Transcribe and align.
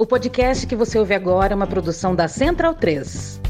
O 0.00 0.06
podcast 0.06 0.64
que 0.64 0.76
você 0.76 0.96
ouve 0.96 1.12
agora 1.12 1.52
é 1.52 1.56
uma 1.56 1.66
produção 1.66 2.14
da 2.14 2.28
Central 2.28 2.72
3. 2.72 3.40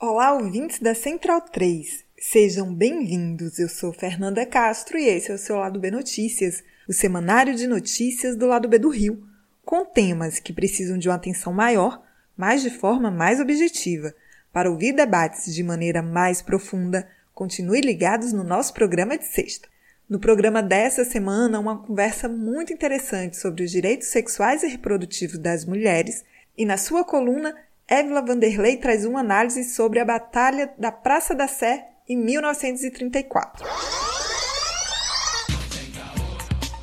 Olá, 0.00 0.32
ouvintes 0.32 0.80
da 0.80 0.94
Central 0.94 1.42
3. 1.42 2.06
Sejam 2.18 2.74
bem-vindos. 2.74 3.58
Eu 3.58 3.68
sou 3.68 3.92
Fernanda 3.92 4.46
Castro 4.46 4.96
e 4.96 5.04
esse 5.04 5.30
é 5.30 5.34
o 5.34 5.38
seu 5.38 5.56
Lado 5.56 5.78
B 5.78 5.90
Notícias, 5.90 6.64
o 6.88 6.92
semanário 6.94 7.54
de 7.54 7.66
notícias 7.66 8.34
do 8.34 8.46
Lado 8.46 8.66
B 8.66 8.78
do 8.78 8.88
Rio, 8.88 9.22
com 9.62 9.84
temas 9.84 10.38
que 10.38 10.54
precisam 10.54 10.96
de 10.96 11.06
uma 11.06 11.16
atenção 11.16 11.52
maior, 11.52 12.05
mas 12.36 12.62
de 12.62 12.70
forma 12.70 13.10
mais 13.10 13.40
objetiva. 13.40 14.14
Para 14.52 14.70
ouvir 14.70 14.92
debates 14.92 15.54
de 15.54 15.62
maneira 15.62 16.02
mais 16.02 16.42
profunda, 16.42 17.08
continue 17.34 17.80
ligados 17.80 18.32
no 18.32 18.42
nosso 18.42 18.72
programa 18.72 19.18
de 19.18 19.26
sexta. 19.26 19.68
No 20.08 20.20
programa 20.20 20.62
dessa 20.62 21.04
semana, 21.04 21.58
uma 21.58 21.78
conversa 21.78 22.28
muito 22.28 22.72
interessante 22.72 23.36
sobre 23.36 23.64
os 23.64 23.70
direitos 23.70 24.08
sexuais 24.08 24.62
e 24.62 24.68
reprodutivos 24.68 25.38
das 25.38 25.64
mulheres, 25.64 26.24
e 26.56 26.64
na 26.64 26.76
sua 26.76 27.04
coluna, 27.04 27.54
Évila 27.88 28.24
Vanderlei 28.24 28.76
traz 28.76 29.04
uma 29.04 29.20
análise 29.20 29.64
sobre 29.64 29.98
a 29.98 30.04
Batalha 30.04 30.72
da 30.78 30.92
Praça 30.92 31.34
da 31.34 31.46
Sé 31.48 31.88
em 32.08 32.16
1934. 32.16 33.66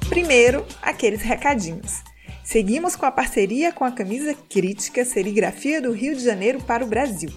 Primeiro, 0.10 0.66
aqueles 0.82 1.22
recadinhos. 1.22 2.04
Seguimos 2.44 2.96
com 2.96 3.06
a 3.06 3.12
parceria 3.12 3.72
com 3.72 3.86
a 3.86 3.92
camisa 3.92 4.36
Crítica 4.50 5.06
Serigrafia 5.06 5.80
do 5.82 5.94
Rio 5.94 6.16
de 6.16 6.24
Janeiro 6.24 6.62
para 6.62 6.84
o 6.84 6.88
Brasil. 6.88 7.32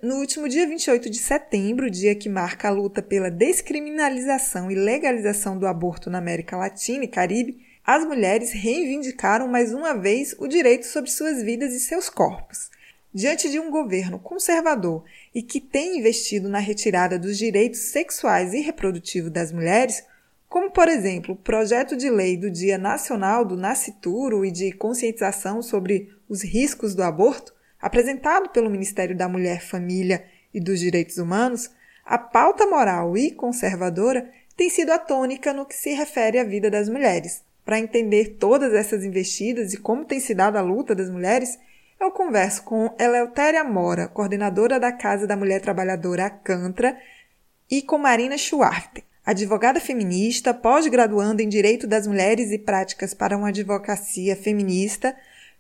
No 0.02 0.16
último 0.16 0.48
dia 0.48 0.66
28 0.66 1.08
de 1.08 1.18
setembro, 1.18 1.88
dia 1.88 2.16
que 2.16 2.28
marca 2.28 2.66
a 2.66 2.72
luta 2.72 3.00
pela 3.00 3.30
descriminalização 3.30 4.68
e 4.68 4.74
legalização 4.74 5.56
do 5.56 5.68
aborto 5.68 6.10
na 6.10 6.18
América 6.18 6.56
Latina 6.56 7.04
e 7.04 7.08
Caribe, 7.08 7.70
as 7.84 8.04
mulheres 8.04 8.52
reivindicaram 8.52 9.48
mais 9.48 9.74
uma 9.74 9.92
vez 9.92 10.36
o 10.38 10.46
direito 10.46 10.86
sobre 10.86 11.10
suas 11.10 11.42
vidas 11.42 11.74
e 11.74 11.80
seus 11.80 12.08
corpos. 12.08 12.70
Diante 13.12 13.50
de 13.50 13.58
um 13.58 13.70
governo 13.70 14.18
conservador 14.20 15.04
e 15.34 15.42
que 15.42 15.60
tem 15.60 15.98
investido 15.98 16.48
na 16.48 16.60
retirada 16.60 17.18
dos 17.18 17.36
direitos 17.36 17.80
sexuais 17.90 18.54
e 18.54 18.60
reprodutivos 18.60 19.30
das 19.30 19.50
mulheres, 19.50 20.04
como 20.48 20.70
por 20.70 20.88
exemplo 20.88 21.34
o 21.34 21.36
projeto 21.36 21.96
de 21.96 22.08
lei 22.08 22.36
do 22.36 22.50
Dia 22.50 22.78
Nacional 22.78 23.44
do 23.44 23.56
Nascituro 23.56 24.44
e 24.44 24.50
de 24.50 24.70
conscientização 24.72 25.60
sobre 25.60 26.14
os 26.28 26.42
riscos 26.42 26.94
do 26.94 27.02
aborto, 27.02 27.52
apresentado 27.80 28.48
pelo 28.50 28.70
Ministério 28.70 29.16
da 29.16 29.28
Mulher, 29.28 29.60
Família 29.60 30.24
e 30.54 30.60
dos 30.60 30.78
Direitos 30.78 31.18
Humanos, 31.18 31.68
a 32.04 32.16
pauta 32.16 32.64
moral 32.64 33.16
e 33.18 33.32
conservadora 33.32 34.30
tem 34.56 34.70
sido 34.70 34.90
a 34.90 34.98
tônica 34.98 35.52
no 35.52 35.66
que 35.66 35.74
se 35.74 35.90
refere 35.90 36.38
à 36.38 36.44
vida 36.44 36.70
das 36.70 36.88
mulheres. 36.88 37.42
Para 37.64 37.78
entender 37.78 38.36
todas 38.38 38.72
essas 38.74 39.04
investidas 39.04 39.72
e 39.72 39.76
como 39.76 40.04
tem 40.04 40.18
se 40.18 40.34
dado 40.34 40.56
a 40.56 40.60
luta 40.62 40.94
das 40.94 41.08
mulheres, 41.08 41.58
eu 42.00 42.10
converso 42.10 42.64
com 42.64 42.92
Eleutéria 42.98 43.62
Mora, 43.62 44.08
coordenadora 44.08 44.80
da 44.80 44.90
Casa 44.90 45.26
da 45.26 45.36
Mulher 45.36 45.60
Trabalhadora 45.60 46.26
Acantra, 46.26 46.98
e 47.70 47.80
com 47.80 47.96
Marina 47.96 48.36
Schwarten, 48.36 49.04
advogada 49.24 49.80
feminista, 49.80 50.52
pós-graduanda 50.52 51.42
em 51.42 51.48
Direito 51.48 51.86
das 51.86 52.06
Mulheres 52.06 52.50
e 52.50 52.58
Práticas 52.58 53.14
para 53.14 53.36
uma 53.36 53.48
Advocacia 53.48 54.34
Feminista, 54.34 55.16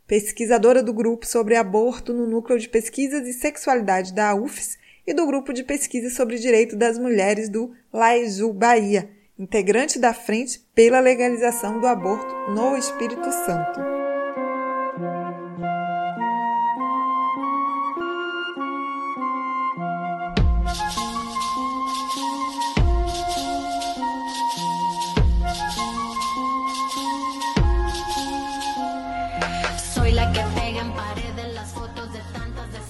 pesquisadora 0.06 0.82
do 0.82 0.92
grupo 0.92 1.24
sobre 1.24 1.54
aborto 1.56 2.12
no 2.12 2.26
Núcleo 2.26 2.58
de 2.58 2.68
Pesquisas 2.68 3.26
e 3.26 3.32
Sexualidade 3.32 4.12
da 4.12 4.34
UFES 4.34 4.76
e 5.06 5.14
do 5.14 5.26
grupo 5.26 5.52
de 5.52 5.62
pesquisa 5.62 6.10
sobre 6.10 6.38
direito 6.38 6.76
das 6.76 6.98
mulheres 6.98 7.48
do 7.48 7.72
Laeju, 7.92 8.52
Bahia, 8.52 9.08
integrante 9.38 9.98
da 9.98 10.12
Frente 10.12 10.60
pela 10.74 11.00
Legalização 11.00 11.80
do 11.80 11.86
Aborto 11.86 12.50
no 12.50 12.76
Espírito 12.76 13.30
Santo. 13.30 13.80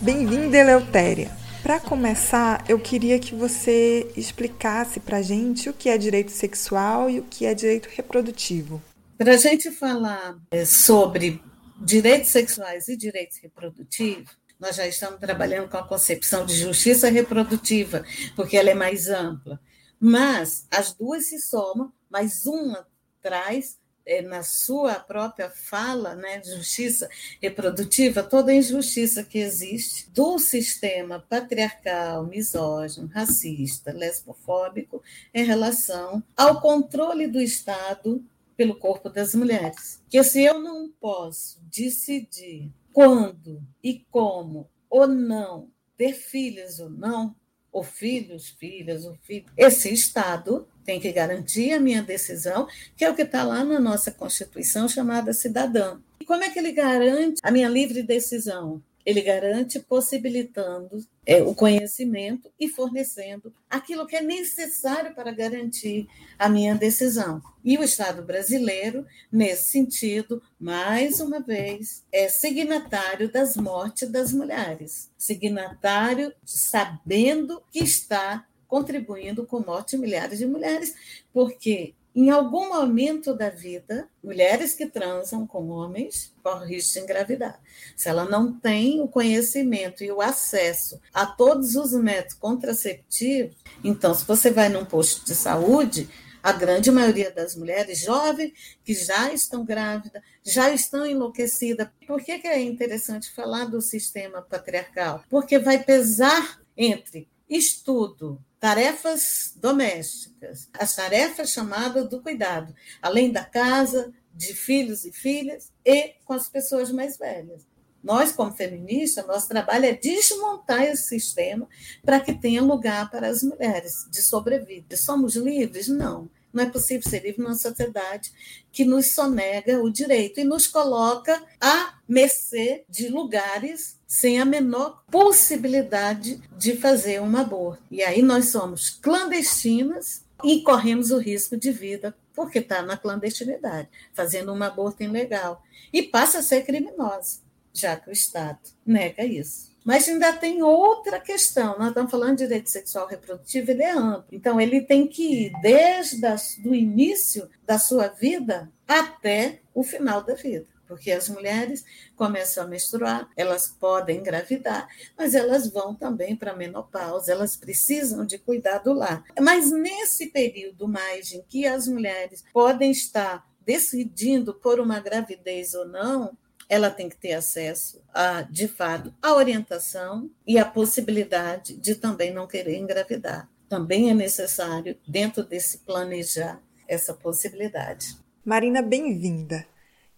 Bem-vinda, 0.01 0.59
Eleutéria. 0.59 1.42
Para 1.63 1.79
começar, 1.79 2.65
eu 2.69 2.77
queria 2.77 3.21
que 3.21 3.37
você 3.37 4.11
explicasse 4.17 4.99
para 4.99 5.19
a 5.19 5.23
gente 5.23 5.71
o 5.71 5.73
que 5.73 5.89
é 5.89 5.97
direito 5.97 6.33
sexual 6.33 7.09
e 7.09 7.21
o 7.21 7.23
que 7.23 7.47
é 7.47 7.55
direito 7.55 7.89
reprodutivo. 7.89 8.83
Para 9.17 9.35
a 9.35 9.37
gente 9.37 9.71
falar 9.71 10.37
é, 10.51 10.65
sobre 10.65 11.41
direitos 11.79 12.31
sexuais 12.31 12.89
e 12.89 12.97
direitos 12.97 13.39
reprodutivos, 13.39 14.37
nós 14.59 14.75
já 14.75 14.89
estamos 14.89 15.21
trabalhando 15.21 15.69
com 15.69 15.77
a 15.77 15.87
concepção 15.87 16.45
de 16.45 16.57
justiça 16.57 17.09
reprodutiva, 17.09 18.05
porque 18.35 18.57
ela 18.57 18.71
é 18.71 18.75
mais 18.75 19.09
ampla. 19.09 19.61
Mas 20.01 20.67
as 20.69 20.93
duas 20.93 21.27
se 21.27 21.39
somam, 21.39 21.93
mas 22.11 22.45
uma 22.45 22.85
traz 23.23 23.79
na 24.25 24.43
sua 24.43 24.95
própria 24.95 25.51
fala, 25.51 26.15
né, 26.15 26.43
justiça 26.43 27.09
reprodutiva, 27.41 28.23
toda 28.23 28.53
a 28.53 28.55
injustiça 28.55 29.23
que 29.23 29.39
existe 29.39 30.11
do 30.11 30.39
sistema 30.39 31.21
patriarcal, 31.21 32.27
misógino, 32.27 33.09
racista, 33.09 33.93
lesbofóbico 33.93 35.03
em 35.33 35.45
relação 35.45 36.23
ao 36.37 36.61
controle 36.61 37.27
do 37.27 37.41
Estado 37.41 38.25
pelo 38.57 38.77
corpo 38.77 39.09
das 39.09 39.35
mulheres. 39.35 40.03
Que 40.09 40.23
se 40.23 40.43
eu 40.43 40.61
não 40.61 40.91
posso 41.01 41.61
decidir 41.71 42.71
quando 42.93 43.63
e 43.83 44.05
como 44.11 44.69
ou 44.91 45.07
não 45.07 45.71
ter 45.97 46.13
filhas 46.13 46.79
ou 46.81 46.91
não, 46.91 47.35
ou 47.71 47.83
filhos, 47.83 48.51
filhas, 48.51 49.07
ou 49.07 49.15
filhos, 49.23 49.51
esse 49.57 49.91
Estado 49.93 50.69
tem 50.85 51.01
que 51.01 51.13
garantir 51.13 51.73
a 51.73 51.81
minha 51.81 52.03
decisão, 52.03 52.67
que 52.97 53.05
é 53.05 53.11
o 53.11 53.15
que 53.15 53.23
está 53.23 53.45
lá 53.45 53.65
na 53.65 53.81
nossa 53.81 54.11
Constituição 54.11 54.89
chamada 54.89 55.33
cidadã. 55.33 55.99
E 56.21 56.25
como 56.25 56.43
é 56.45 56.51
que 56.51 56.59
ele 56.59 56.73
garante 56.73 57.41
a 57.43 57.51
minha 57.51 57.69
livre 57.69 58.03
decisão? 58.03 58.83
Ele 59.05 59.21
garante 59.21 59.81
possibilitando 59.81 61.05
é, 61.27 61.43
o 61.43 61.55
conhecimento 61.55 62.49
e 62.59 62.69
fornecendo 62.69 63.53
aquilo 63.69 64.07
que 64.07 64.15
é 64.15 64.23
necessário 64.23 65.15
para 65.15 65.33
garantir 65.33 66.09
a 66.39 66.49
minha 66.49 66.75
decisão. 66.75 67.43
E 67.65 67.77
o 67.77 67.83
Estado 67.83 68.23
brasileiro, 68.23 69.05
nesse 69.31 69.71
sentido, 69.71 70.41
mais 70.59 71.21
uma 71.21 71.41
vez, 71.41 72.05
é 72.13 72.29
signatário 72.29 73.31
das 73.31 73.57
mortes 73.57 74.09
das 74.09 74.33
mulheres, 74.33 75.11
signatário 75.19 76.33
sabendo 76.45 77.63
que 77.73 77.81
está 77.81 78.47
contribuindo 78.73 79.45
com 79.45 79.61
morte 79.61 79.97
de 79.97 79.99
milhares 79.99 80.39
de 80.39 80.47
mulheres, 80.47 80.95
porque 81.31 81.93
em 82.15 82.31
algum 82.31 82.71
momento 82.71 83.35
da 83.35 83.51
vida, 83.51 84.09
mulheres 84.25 84.73
que 84.73 84.87
transam 84.87 85.47
com 85.47 85.69
homens 85.69 86.35
correm 86.43 86.77
risco 86.77 86.95
de 86.95 87.01
engravidar. 87.01 87.61
Se 87.95 88.09
ela 88.09 88.25
não 88.25 88.51
tem 88.51 89.03
o 89.03 89.09
conhecimento 89.09 90.03
e 90.03 90.11
o 90.11 90.23
acesso 90.23 90.99
a 91.13 91.27
todos 91.27 91.77
os 91.77 91.93
métodos 91.93 92.33
contraceptivos, 92.33 93.55
então, 93.85 94.15
se 94.15 94.25
você 94.25 94.51
vai 94.51 94.71
num 94.71 94.87
posto 94.87 95.27
de 95.27 95.35
saúde, 95.35 96.09
a 96.43 96.53
grande 96.53 96.91
maioria 96.91 97.31
das 97.31 97.55
mulheres 97.55 98.01
jovens 98.01 98.53
que 98.83 98.95
já 98.95 99.31
estão 99.35 99.67
grávidas, 99.67 100.23
já 100.43 100.73
estão 100.73 101.05
enlouquecidas. 101.05 101.89
Por 102.07 102.25
que, 102.25 102.39
que 102.39 102.49
é 102.49 102.63
interessante 102.63 103.31
falar 103.35 103.67
do 103.67 103.83
sistema 103.83 104.41
patriarcal? 104.41 105.23
Porque 105.29 105.59
vai 105.59 105.85
pesar 105.85 106.59
entre 106.75 107.29
estudo, 107.51 108.43
tarefas 108.63 109.55
domésticas, 109.57 110.69
as 110.79 110.95
tarefas 110.95 111.51
chamadas 111.51 112.09
do 112.09 112.23
cuidado, 112.23 112.73
além 113.03 113.33
da 113.33 113.45
casa, 113.45 114.15
de 114.33 114.55
filhos 114.55 115.05
e 115.05 115.11
filhas 115.11 115.73
e 115.85 116.15
com 116.25 116.33
as 116.33 116.49
pessoas 116.49 116.93
mais 116.93 117.19
velhas. 117.19 117.67
Nós, 118.01 118.31
como 118.31 118.53
feministas, 118.53 119.27
nosso 119.27 119.49
trabalho 119.49 119.87
é 119.87 119.95
desmontar 119.95 120.85
esse 120.85 121.09
sistema 121.09 121.69
para 122.05 122.21
que 122.21 122.35
tenha 122.35 122.63
lugar 122.63 123.11
para 123.11 123.27
as 123.29 123.43
mulheres 123.43 124.07
de 124.09 124.23
sobrevida. 124.23 124.97
Somos 124.97 125.35
livres? 125.35 125.89
Não. 125.89 126.31
Não 126.53 126.63
é 126.63 126.71
possível 126.71 127.11
ser 127.11 127.25
livre 127.25 127.43
numa 127.43 127.57
sociedade 127.57 128.33
que 128.71 128.85
nos 128.85 129.07
sonega 129.07 129.83
o 129.83 129.91
direito 129.91 130.39
e 130.39 130.45
nos 130.45 130.69
coloca 130.69 131.43
à 131.61 131.99
mercê 132.07 132.85
de 132.89 133.09
lugares 133.09 133.99
sem 134.13 134.39
a 134.39 134.45
menor 134.45 135.03
possibilidade 135.11 136.39
de 136.59 136.77
fazer 136.77 137.23
um 137.23 137.35
aborto. 137.35 137.83
E 137.91 138.03
aí 138.03 138.21
nós 138.21 138.51
somos 138.51 138.91
clandestinas 138.91 140.23
e 140.45 140.61
corremos 140.61 141.11
o 141.11 141.17
risco 141.17 141.57
de 141.57 141.73
vida 141.73 142.15
porque 142.35 142.59
está 142.59 142.83
na 142.83 142.99
clandestinidade, 142.99 143.89
fazendo 144.13 144.53
um 144.53 144.63
aborto 144.63 145.03
ilegal. 145.03 145.63
E 145.91 146.03
passa 146.03 146.41
a 146.41 146.43
ser 146.43 146.61
criminosa, 146.61 147.41
já 147.73 147.97
que 147.97 148.11
o 148.11 148.13
Estado 148.13 148.59
nega 148.85 149.25
isso. 149.25 149.73
Mas 149.83 150.07
ainda 150.07 150.31
tem 150.35 150.63
outra 150.63 151.19
questão. 151.19 151.79
Nós 151.79 151.89
estamos 151.89 152.11
falando 152.11 152.37
de 152.37 152.45
direito 152.45 152.69
sexual 152.69 153.07
reprodutivo, 153.07 153.71
ele 153.71 153.83
é 153.83 153.93
amplo. 153.93 154.27
Então, 154.31 154.61
ele 154.61 154.83
tem 154.83 155.07
que 155.07 155.47
ir 155.47 155.53
desde 155.63 156.21
o 156.67 156.75
início 156.75 157.49
da 157.67 157.79
sua 157.79 158.09
vida 158.09 158.71
até 158.87 159.63
o 159.75 159.83
final 159.83 160.23
da 160.23 160.35
vida. 160.35 160.67
Porque 160.93 161.11
as 161.11 161.27
mulheres 161.31 161.87
começam 162.15 162.65
a 162.65 162.67
menstruar, 162.67 163.27
elas 163.35 163.67
podem 163.67 164.19
engravidar, 164.19 164.87
mas 165.17 165.35
elas 165.35 165.71
vão 165.71 165.95
também 165.95 166.37
para 166.37 166.53
a 166.53 166.57
menopausa, 166.57 167.33
elas 167.33 167.57
precisam 167.57 168.27
de 168.27 168.37
cuidado 168.37 168.93
lá. 168.93 169.25
Mas 169.41 169.71
nesse 169.73 170.27
período 170.27 170.87
mais 170.87 171.33
em 171.33 171.43
que 171.49 171.67
as 171.67 171.89
mulheres 171.89 172.45
podem 172.53 172.91
estar 172.91 173.43
decidindo 173.65 174.53
por 174.53 174.79
uma 174.79 175.01
gravidez 175.01 175.73
ou 175.73 175.89
não, 175.89 176.37
ela 176.69 176.91
tem 176.91 177.09
que 177.09 177.17
ter 177.17 177.33
acesso 177.33 178.03
a, 178.13 178.43
de 178.43 178.69
fato, 178.69 179.15
a 179.23 179.33
orientação 179.33 180.31
e 180.47 180.59
a 180.59 180.65
possibilidade 180.67 181.75
de 181.75 181.95
também 181.95 182.35
não 182.35 182.47
querer 182.47 182.77
engravidar. 182.77 183.49
Também 183.67 184.11
é 184.11 184.15
necessário, 184.15 184.99
dentro 185.09 185.43
desse 185.43 185.79
planejar, 185.79 186.61
essa 186.87 187.15
possibilidade. 187.15 188.19
Marina, 188.45 188.83
bem-vinda. 188.83 189.72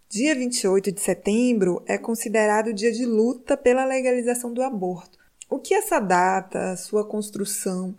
Dia 0.08 0.34
28 0.34 0.92
de 0.92 1.00
setembro 1.00 1.82
é 1.86 1.98
considerado 1.98 2.72
dia 2.72 2.92
de 2.92 3.04
luta 3.04 3.56
pela 3.56 3.84
legalização 3.84 4.52
do 4.52 4.62
aborto. 4.62 5.18
O 5.50 5.58
que 5.58 5.74
essa 5.74 5.98
data, 5.98 6.76
sua 6.76 7.04
construção, 7.04 7.96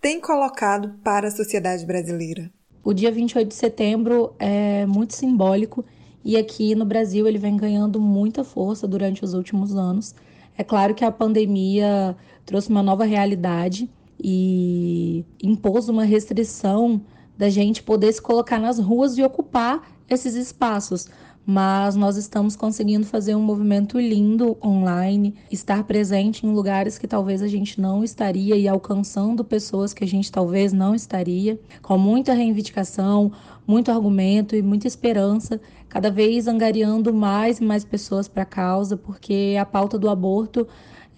tem 0.00 0.20
colocado 0.20 0.94
para 1.04 1.28
a 1.28 1.30
sociedade 1.30 1.84
brasileira? 1.84 2.50
O 2.82 2.94
dia 2.94 3.10
28 3.10 3.48
de 3.48 3.54
setembro 3.54 4.34
é 4.38 4.86
muito 4.86 5.14
simbólico 5.14 5.84
e 6.24 6.36
aqui 6.36 6.74
no 6.74 6.86
Brasil 6.86 7.26
ele 7.26 7.38
vem 7.38 7.56
ganhando 7.56 8.00
muita 8.00 8.44
força 8.44 8.88
durante 8.88 9.22
os 9.24 9.34
últimos 9.34 9.76
anos. 9.76 10.14
É 10.56 10.64
claro 10.64 10.94
que 10.94 11.04
a 11.04 11.12
pandemia 11.12 12.16
trouxe 12.46 12.70
uma 12.70 12.82
nova 12.82 13.04
realidade 13.04 13.90
e 14.18 15.24
impôs 15.42 15.88
uma 15.88 16.04
restrição 16.04 17.02
da 17.36 17.48
gente 17.50 17.82
poder 17.82 18.12
se 18.12 18.22
colocar 18.22 18.58
nas 18.58 18.78
ruas 18.78 19.18
e 19.18 19.22
ocupar 19.22 19.98
esses 20.08 20.34
espaços 20.34 21.08
mas 21.50 21.96
nós 21.96 22.18
estamos 22.18 22.54
conseguindo 22.54 23.06
fazer 23.06 23.34
um 23.34 23.40
movimento 23.40 23.98
lindo 23.98 24.54
online, 24.62 25.34
estar 25.50 25.82
presente 25.84 26.44
em 26.44 26.52
lugares 26.52 26.98
que 26.98 27.08
talvez 27.08 27.40
a 27.40 27.48
gente 27.48 27.80
não 27.80 28.04
estaria 28.04 28.54
e 28.54 28.68
alcançando 28.68 29.42
pessoas 29.42 29.94
que 29.94 30.04
a 30.04 30.06
gente 30.06 30.30
talvez 30.30 30.74
não 30.74 30.94
estaria, 30.94 31.58
com 31.80 31.96
muita 31.96 32.34
reivindicação, 32.34 33.32
muito 33.66 33.90
argumento 33.90 34.54
e 34.54 34.60
muita 34.60 34.86
esperança, 34.86 35.58
cada 35.88 36.10
vez 36.10 36.46
angariando 36.46 37.14
mais 37.14 37.60
e 37.60 37.64
mais 37.64 37.82
pessoas 37.82 38.28
para 38.28 38.42
a 38.42 38.46
causa, 38.46 38.94
porque 38.94 39.56
a 39.58 39.64
pauta 39.64 39.98
do 39.98 40.10
aborto 40.10 40.68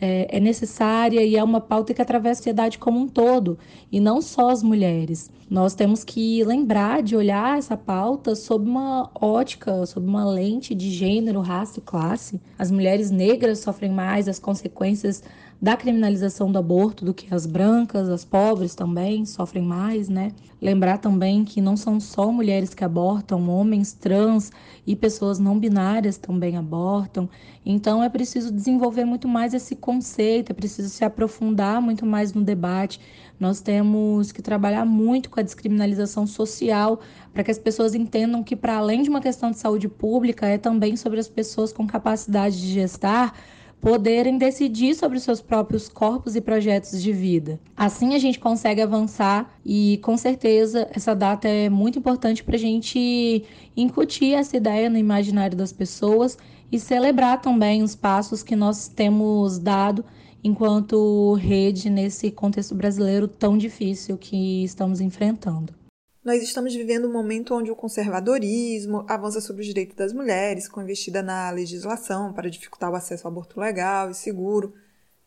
é, 0.01 0.37
é, 0.37 0.41
necessária 0.41 1.23
e 1.23 1.37
é 1.37 1.45
uma 1.45 1.61
pauta 1.61 1.93
que 1.93 2.01
atravessa 2.01 2.33
a 2.33 2.43
sociedade 2.43 2.79
como 2.79 2.99
um 2.99 3.07
todo, 3.07 3.59
e 3.93 4.01
não 4.01 4.23
só 4.23 4.49
as 4.51 4.63
mulheres. 4.63 5.31
Nós 5.49 5.75
temos 5.75 6.05
que 6.05 6.43
lembrar 6.45 7.03
de 7.03 7.17
olhar 7.17 7.59
essa 7.59 7.77
pauta 7.77 8.35
sob 8.35 8.69
uma 8.69 9.11
ótica, 9.21 9.85
sob 9.85 10.07
uma 10.07 10.25
lente 10.25 10.75
de 10.75 10.91
gênero, 10.91 11.41
raça 11.41 11.81
e 11.81 11.83
classe. 11.83 12.41
As 12.59 12.71
mulheres 12.71 13.11
negras 13.11 13.59
sofrem 13.59 13.91
mais 13.91 14.29
as 14.29 14.39
consequências 14.39 15.23
da 15.61 15.77
criminalização 15.77 16.51
do 16.51 16.59
aborto 16.59 17.05
do 17.05 17.13
que 17.13 17.33
as 17.35 17.45
brancas, 17.45 18.09
as 18.09 18.25
pobres 18.25 18.75
também 18.75 19.27
sofrem 19.27 19.63
mais, 19.63 20.09
né? 20.09 20.33
Lembrar 20.61 20.99
também 20.99 21.45
que 21.45 21.61
não 21.61 21.77
são 21.77 22.01
só 22.01 22.33
mulheres 22.33 22.73
que 22.73 22.83
abortam, 22.83 23.49
homens 23.51 23.93
trans 23.93 24.51
e 24.87 24.97
pessoas 24.97 25.39
não 25.39 25.59
binárias 25.59 26.17
também 26.17 26.57
abortam. 26.57 27.29
Então 27.65 28.03
é 28.03 28.09
preciso 28.09 28.51
desenvolver 28.51 29.05
muito 29.05 29.29
mais 29.29 29.53
esse 29.53 29.77
conceito, 29.77 30.51
é 30.51 30.55
preciso 30.55 30.89
se 30.89 31.05
aprofundar 31.05 31.81
muito 31.83 32.07
mais 32.07 32.33
no 32.33 32.43
debate. 32.43 32.99
Nós 33.39 33.61
temos 33.61 34.33
que 34.33 34.41
trabalhar 34.41 34.87
muito 34.87 35.29
com 35.29 35.41
a 35.41 35.43
descriminalização 35.43 36.27
social 36.27 37.01
para 37.35 37.45
que 37.45 37.51
as 37.51 37.59
pessoas 37.59 37.95
entendam 37.95 38.43
que, 38.43 38.57
para 38.57 38.77
além 38.77 39.03
de 39.03 39.11
uma 39.11 39.21
questão 39.21 39.51
de 39.51 39.59
saúde 39.59 39.89
pública, 39.89 40.47
é 40.47 40.57
também 40.57 40.97
sobre 40.97 41.21
as 41.21 41.29
pessoas 41.29 41.71
com 41.71 41.87
capacidade 41.87 42.59
de 42.59 42.73
gestar 42.73 43.35
poderem 43.81 44.37
decidir 44.37 44.95
sobre 44.95 45.17
os 45.17 45.25
seus 45.25 45.41
próprios 45.41 45.89
corpos 45.89 46.37
e 46.37 46.41
projetos 46.41 47.03
de 47.03 47.13
vida. 47.13 47.59
Assim 47.77 48.15
a 48.15 48.19
gente 48.19 48.39
consegue 48.39 48.83
avançar 48.83 49.59
e 49.65 49.99
com 50.03 50.17
certeza 50.17 50.87
essa 50.93 51.15
data 51.15 51.49
é 51.49 51.71
muito 51.71 51.99
importante 51.99 52.45
para 52.45 52.57
a 52.57 52.59
gente 52.59 53.45
incutir 53.77 54.35
essa 54.35 54.57
ideia 54.57 54.91
no 54.91 54.99
imaginário 54.99 55.57
das 55.57 55.73
pessoas 55.73 56.37
e 56.71 56.79
celebrar 56.79 57.41
também 57.41 57.83
os 57.83 57.97
passos 57.97 58.43
que 58.43 58.55
nós 58.55 58.87
temos 58.87 59.59
dado 59.59 60.05
enquanto 60.45 61.35
rede 61.35 61.91
nesse 61.91 62.31
contexto 62.31 62.75
brasileiro 62.75 63.27
tão 63.27 63.57
difícil 63.57 64.17
que 64.17 64.63
estamos 64.65 65.01
enfrentando. 65.01 65.80
Nós 66.23 66.43
estamos 66.43 66.75
vivendo 66.75 67.09
um 67.09 67.13
momento 67.13 67.55
onde 67.55 67.71
o 67.71 67.75
conservadorismo 67.75 69.07
avança 69.09 69.41
sobre 69.41 69.63
os 69.63 69.67
direitos 69.67 69.97
das 69.97 70.13
mulheres, 70.13 70.69
com 70.69 70.83
investida 70.83 71.23
na 71.23 71.49
legislação 71.49 72.35
para 72.35 72.51
dificultar 72.51 72.91
o 72.91 72.95
acesso 72.95 73.27
ao 73.27 73.33
aborto 73.33 73.59
legal 73.59 74.11
e 74.11 74.15
seguro. 74.15 74.75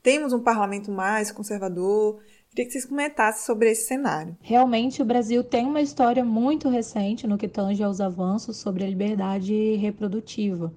Temos 0.03 0.33
um 0.33 0.39
parlamento 0.39 0.91
mais 0.91 1.31
conservador. 1.31 2.19
Queria 2.51 2.65
que 2.65 2.71
vocês 2.71 2.85
comentassem 2.85 3.43
sobre 3.43 3.71
esse 3.71 3.87
cenário. 3.87 4.37
Realmente, 4.39 5.01
o 5.01 5.05
Brasil 5.05 5.43
tem 5.43 5.65
uma 5.65 5.81
história 5.81 6.23
muito 6.23 6.69
recente 6.69 7.25
no 7.25 7.39
que 7.39 7.47
tange 7.47 7.81
aos 7.81 7.99
avanços 7.99 8.57
sobre 8.57 8.83
a 8.83 8.87
liberdade 8.87 9.75
reprodutiva. 9.77 10.71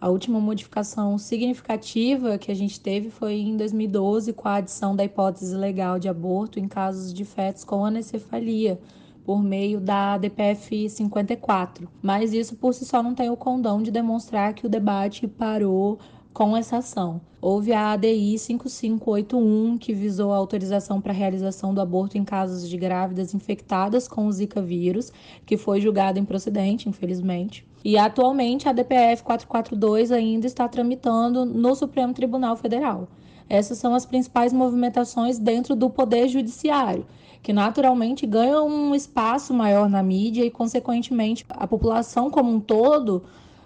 A 0.00 0.08
última 0.08 0.40
modificação 0.40 1.16
significativa 1.18 2.36
que 2.36 2.50
a 2.50 2.56
gente 2.56 2.80
teve 2.80 3.10
foi 3.10 3.34
em 3.34 3.56
2012, 3.56 4.32
com 4.32 4.48
a 4.48 4.56
adição 4.56 4.96
da 4.96 5.04
hipótese 5.04 5.54
legal 5.54 6.00
de 6.00 6.08
aborto 6.08 6.58
em 6.58 6.66
casos 6.66 7.14
de 7.14 7.24
fetos 7.24 7.62
com 7.62 7.84
anencefalia 7.84 8.80
por 9.24 9.42
meio 9.42 9.80
da 9.80 10.18
DPF 10.18 10.88
54. 10.88 11.88
Mas 12.02 12.32
isso 12.32 12.56
por 12.56 12.74
si 12.74 12.84
só 12.84 13.02
não 13.02 13.14
tem 13.14 13.30
o 13.30 13.36
condão 13.36 13.82
de 13.82 13.90
demonstrar 13.90 14.54
que 14.54 14.66
o 14.66 14.70
debate 14.70 15.26
parou 15.26 15.98
com 16.32 16.56
essa 16.56 16.78
ação. 16.78 17.20
Houve 17.40 17.72
a 17.72 17.92
ADI 17.92 18.38
5581, 18.38 19.76
que 19.76 19.92
visou 19.92 20.32
a 20.32 20.36
autorização 20.36 21.00
para 21.00 21.12
a 21.12 21.14
realização 21.14 21.74
do 21.74 21.80
aborto 21.80 22.16
em 22.16 22.24
casos 22.24 22.68
de 22.68 22.76
grávidas 22.76 23.34
infectadas 23.34 24.06
com 24.06 24.26
o 24.26 24.32
Zika 24.32 24.62
vírus, 24.62 25.12
que 25.44 25.56
foi 25.56 25.80
julgada 25.80 26.18
improcedente, 26.18 26.88
infelizmente. 26.88 27.66
E 27.84 27.98
atualmente 27.98 28.68
a 28.68 28.72
DPF 28.72 29.24
442 29.24 30.12
ainda 30.12 30.46
está 30.46 30.68
tramitando 30.68 31.44
no 31.44 31.74
Supremo 31.74 32.14
Tribunal 32.14 32.56
Federal. 32.56 33.08
Essas 33.48 33.76
são 33.78 33.94
as 33.94 34.06
principais 34.06 34.52
movimentações 34.52 35.38
dentro 35.38 35.74
do 35.74 35.90
Poder 35.90 36.28
Judiciário, 36.28 37.04
que 37.42 37.52
naturalmente 37.52 38.26
ganha 38.26 38.62
um 38.62 38.94
espaço 38.94 39.52
maior 39.52 39.90
na 39.90 40.02
mídia 40.02 40.44
e, 40.44 40.50
consequentemente, 40.50 41.44
a 41.48 41.66
população 41.66 42.30
como 42.30 42.50
um 42.52 42.60
todo 42.60 43.24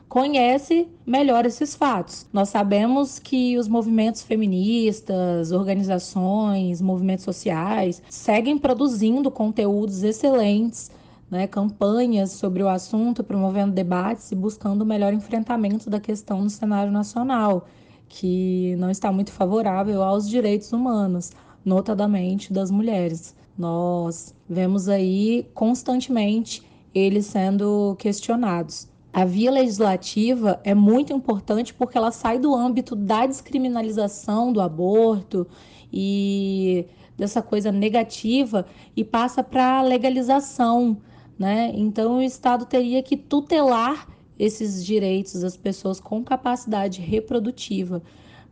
conhece 0.09 0.88
melhor 1.04 1.45
esses 1.45 1.75
fatos. 1.75 2.26
Nós 2.33 2.49
sabemos 2.49 3.18
que 3.18 3.59
os 3.59 3.68
movimentos 3.68 4.23
feministas, 4.23 5.52
organizações, 5.52 6.80
movimentos 6.80 7.25
sociais 7.25 8.02
seguem 8.09 8.56
produzindo 8.56 9.30
conteúdos 9.30 10.02
excelentes, 10.02 10.90
né, 11.30 11.47
campanhas 11.47 12.30
sobre 12.33 12.62
o 12.62 12.68
assunto, 12.68 13.23
promovendo 13.23 13.73
debates 13.73 14.30
e 14.33 14.35
buscando 14.35 14.83
o 14.83 14.87
melhor 14.87 15.12
enfrentamento 15.12 15.90
da 15.90 16.00
questão 16.00 16.40
no 16.40 16.49
cenário 16.49 16.92
nacional, 16.92 17.66
que 18.09 18.75
não 18.76 18.90
está 18.90 19.11
muito 19.12 19.33
favorável 19.33 20.02
aos 20.02 20.28
direitos 20.28 20.73
humanos, 20.73 21.33
notadamente 21.64 22.52
das 22.52 22.71
mulheres. 22.71 23.36
Nós 23.57 24.35
vemos 24.49 24.89
aí 24.89 25.49
constantemente 25.55 26.63
eles 26.95 27.27
sendo 27.27 27.97
questionados. 27.99 28.89
A 29.13 29.25
via 29.25 29.51
legislativa 29.51 30.61
é 30.63 30.75
muito 30.75 31.13
importante 31.13 31.73
porque 31.73 31.97
ela 31.97 32.13
sai 32.13 32.39
do 32.39 32.55
âmbito 32.55 32.95
da 32.95 33.25
descriminalização 33.27 34.53
do 34.53 34.61
aborto 34.61 35.47
e 35.91 36.85
dessa 37.17 37.41
coisa 37.41 37.73
negativa 37.73 38.67
e 38.95 39.03
passa 39.03 39.43
para 39.43 39.79
a 39.79 39.83
legalização, 39.83 40.99
né? 41.39 41.73
Então 41.75 42.19
o 42.19 42.23
Estado 42.23 42.67
teria 42.67 43.03
que 43.03 43.17
tutelar 43.17 44.07
esses 44.39 44.85
direitos 44.85 45.41
das 45.41 45.57
pessoas 45.57 45.99
com 45.99 46.23
capacidade 46.23 47.01
reprodutiva. 47.01 48.03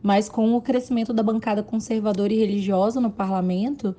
Mas 0.01 0.27
com 0.27 0.55
o 0.55 0.61
crescimento 0.61 1.13
da 1.13 1.21
bancada 1.23 1.63
conservadora 1.63 2.33
e 2.33 2.37
religiosa 2.37 2.99
no 2.99 3.11
parlamento, 3.11 3.95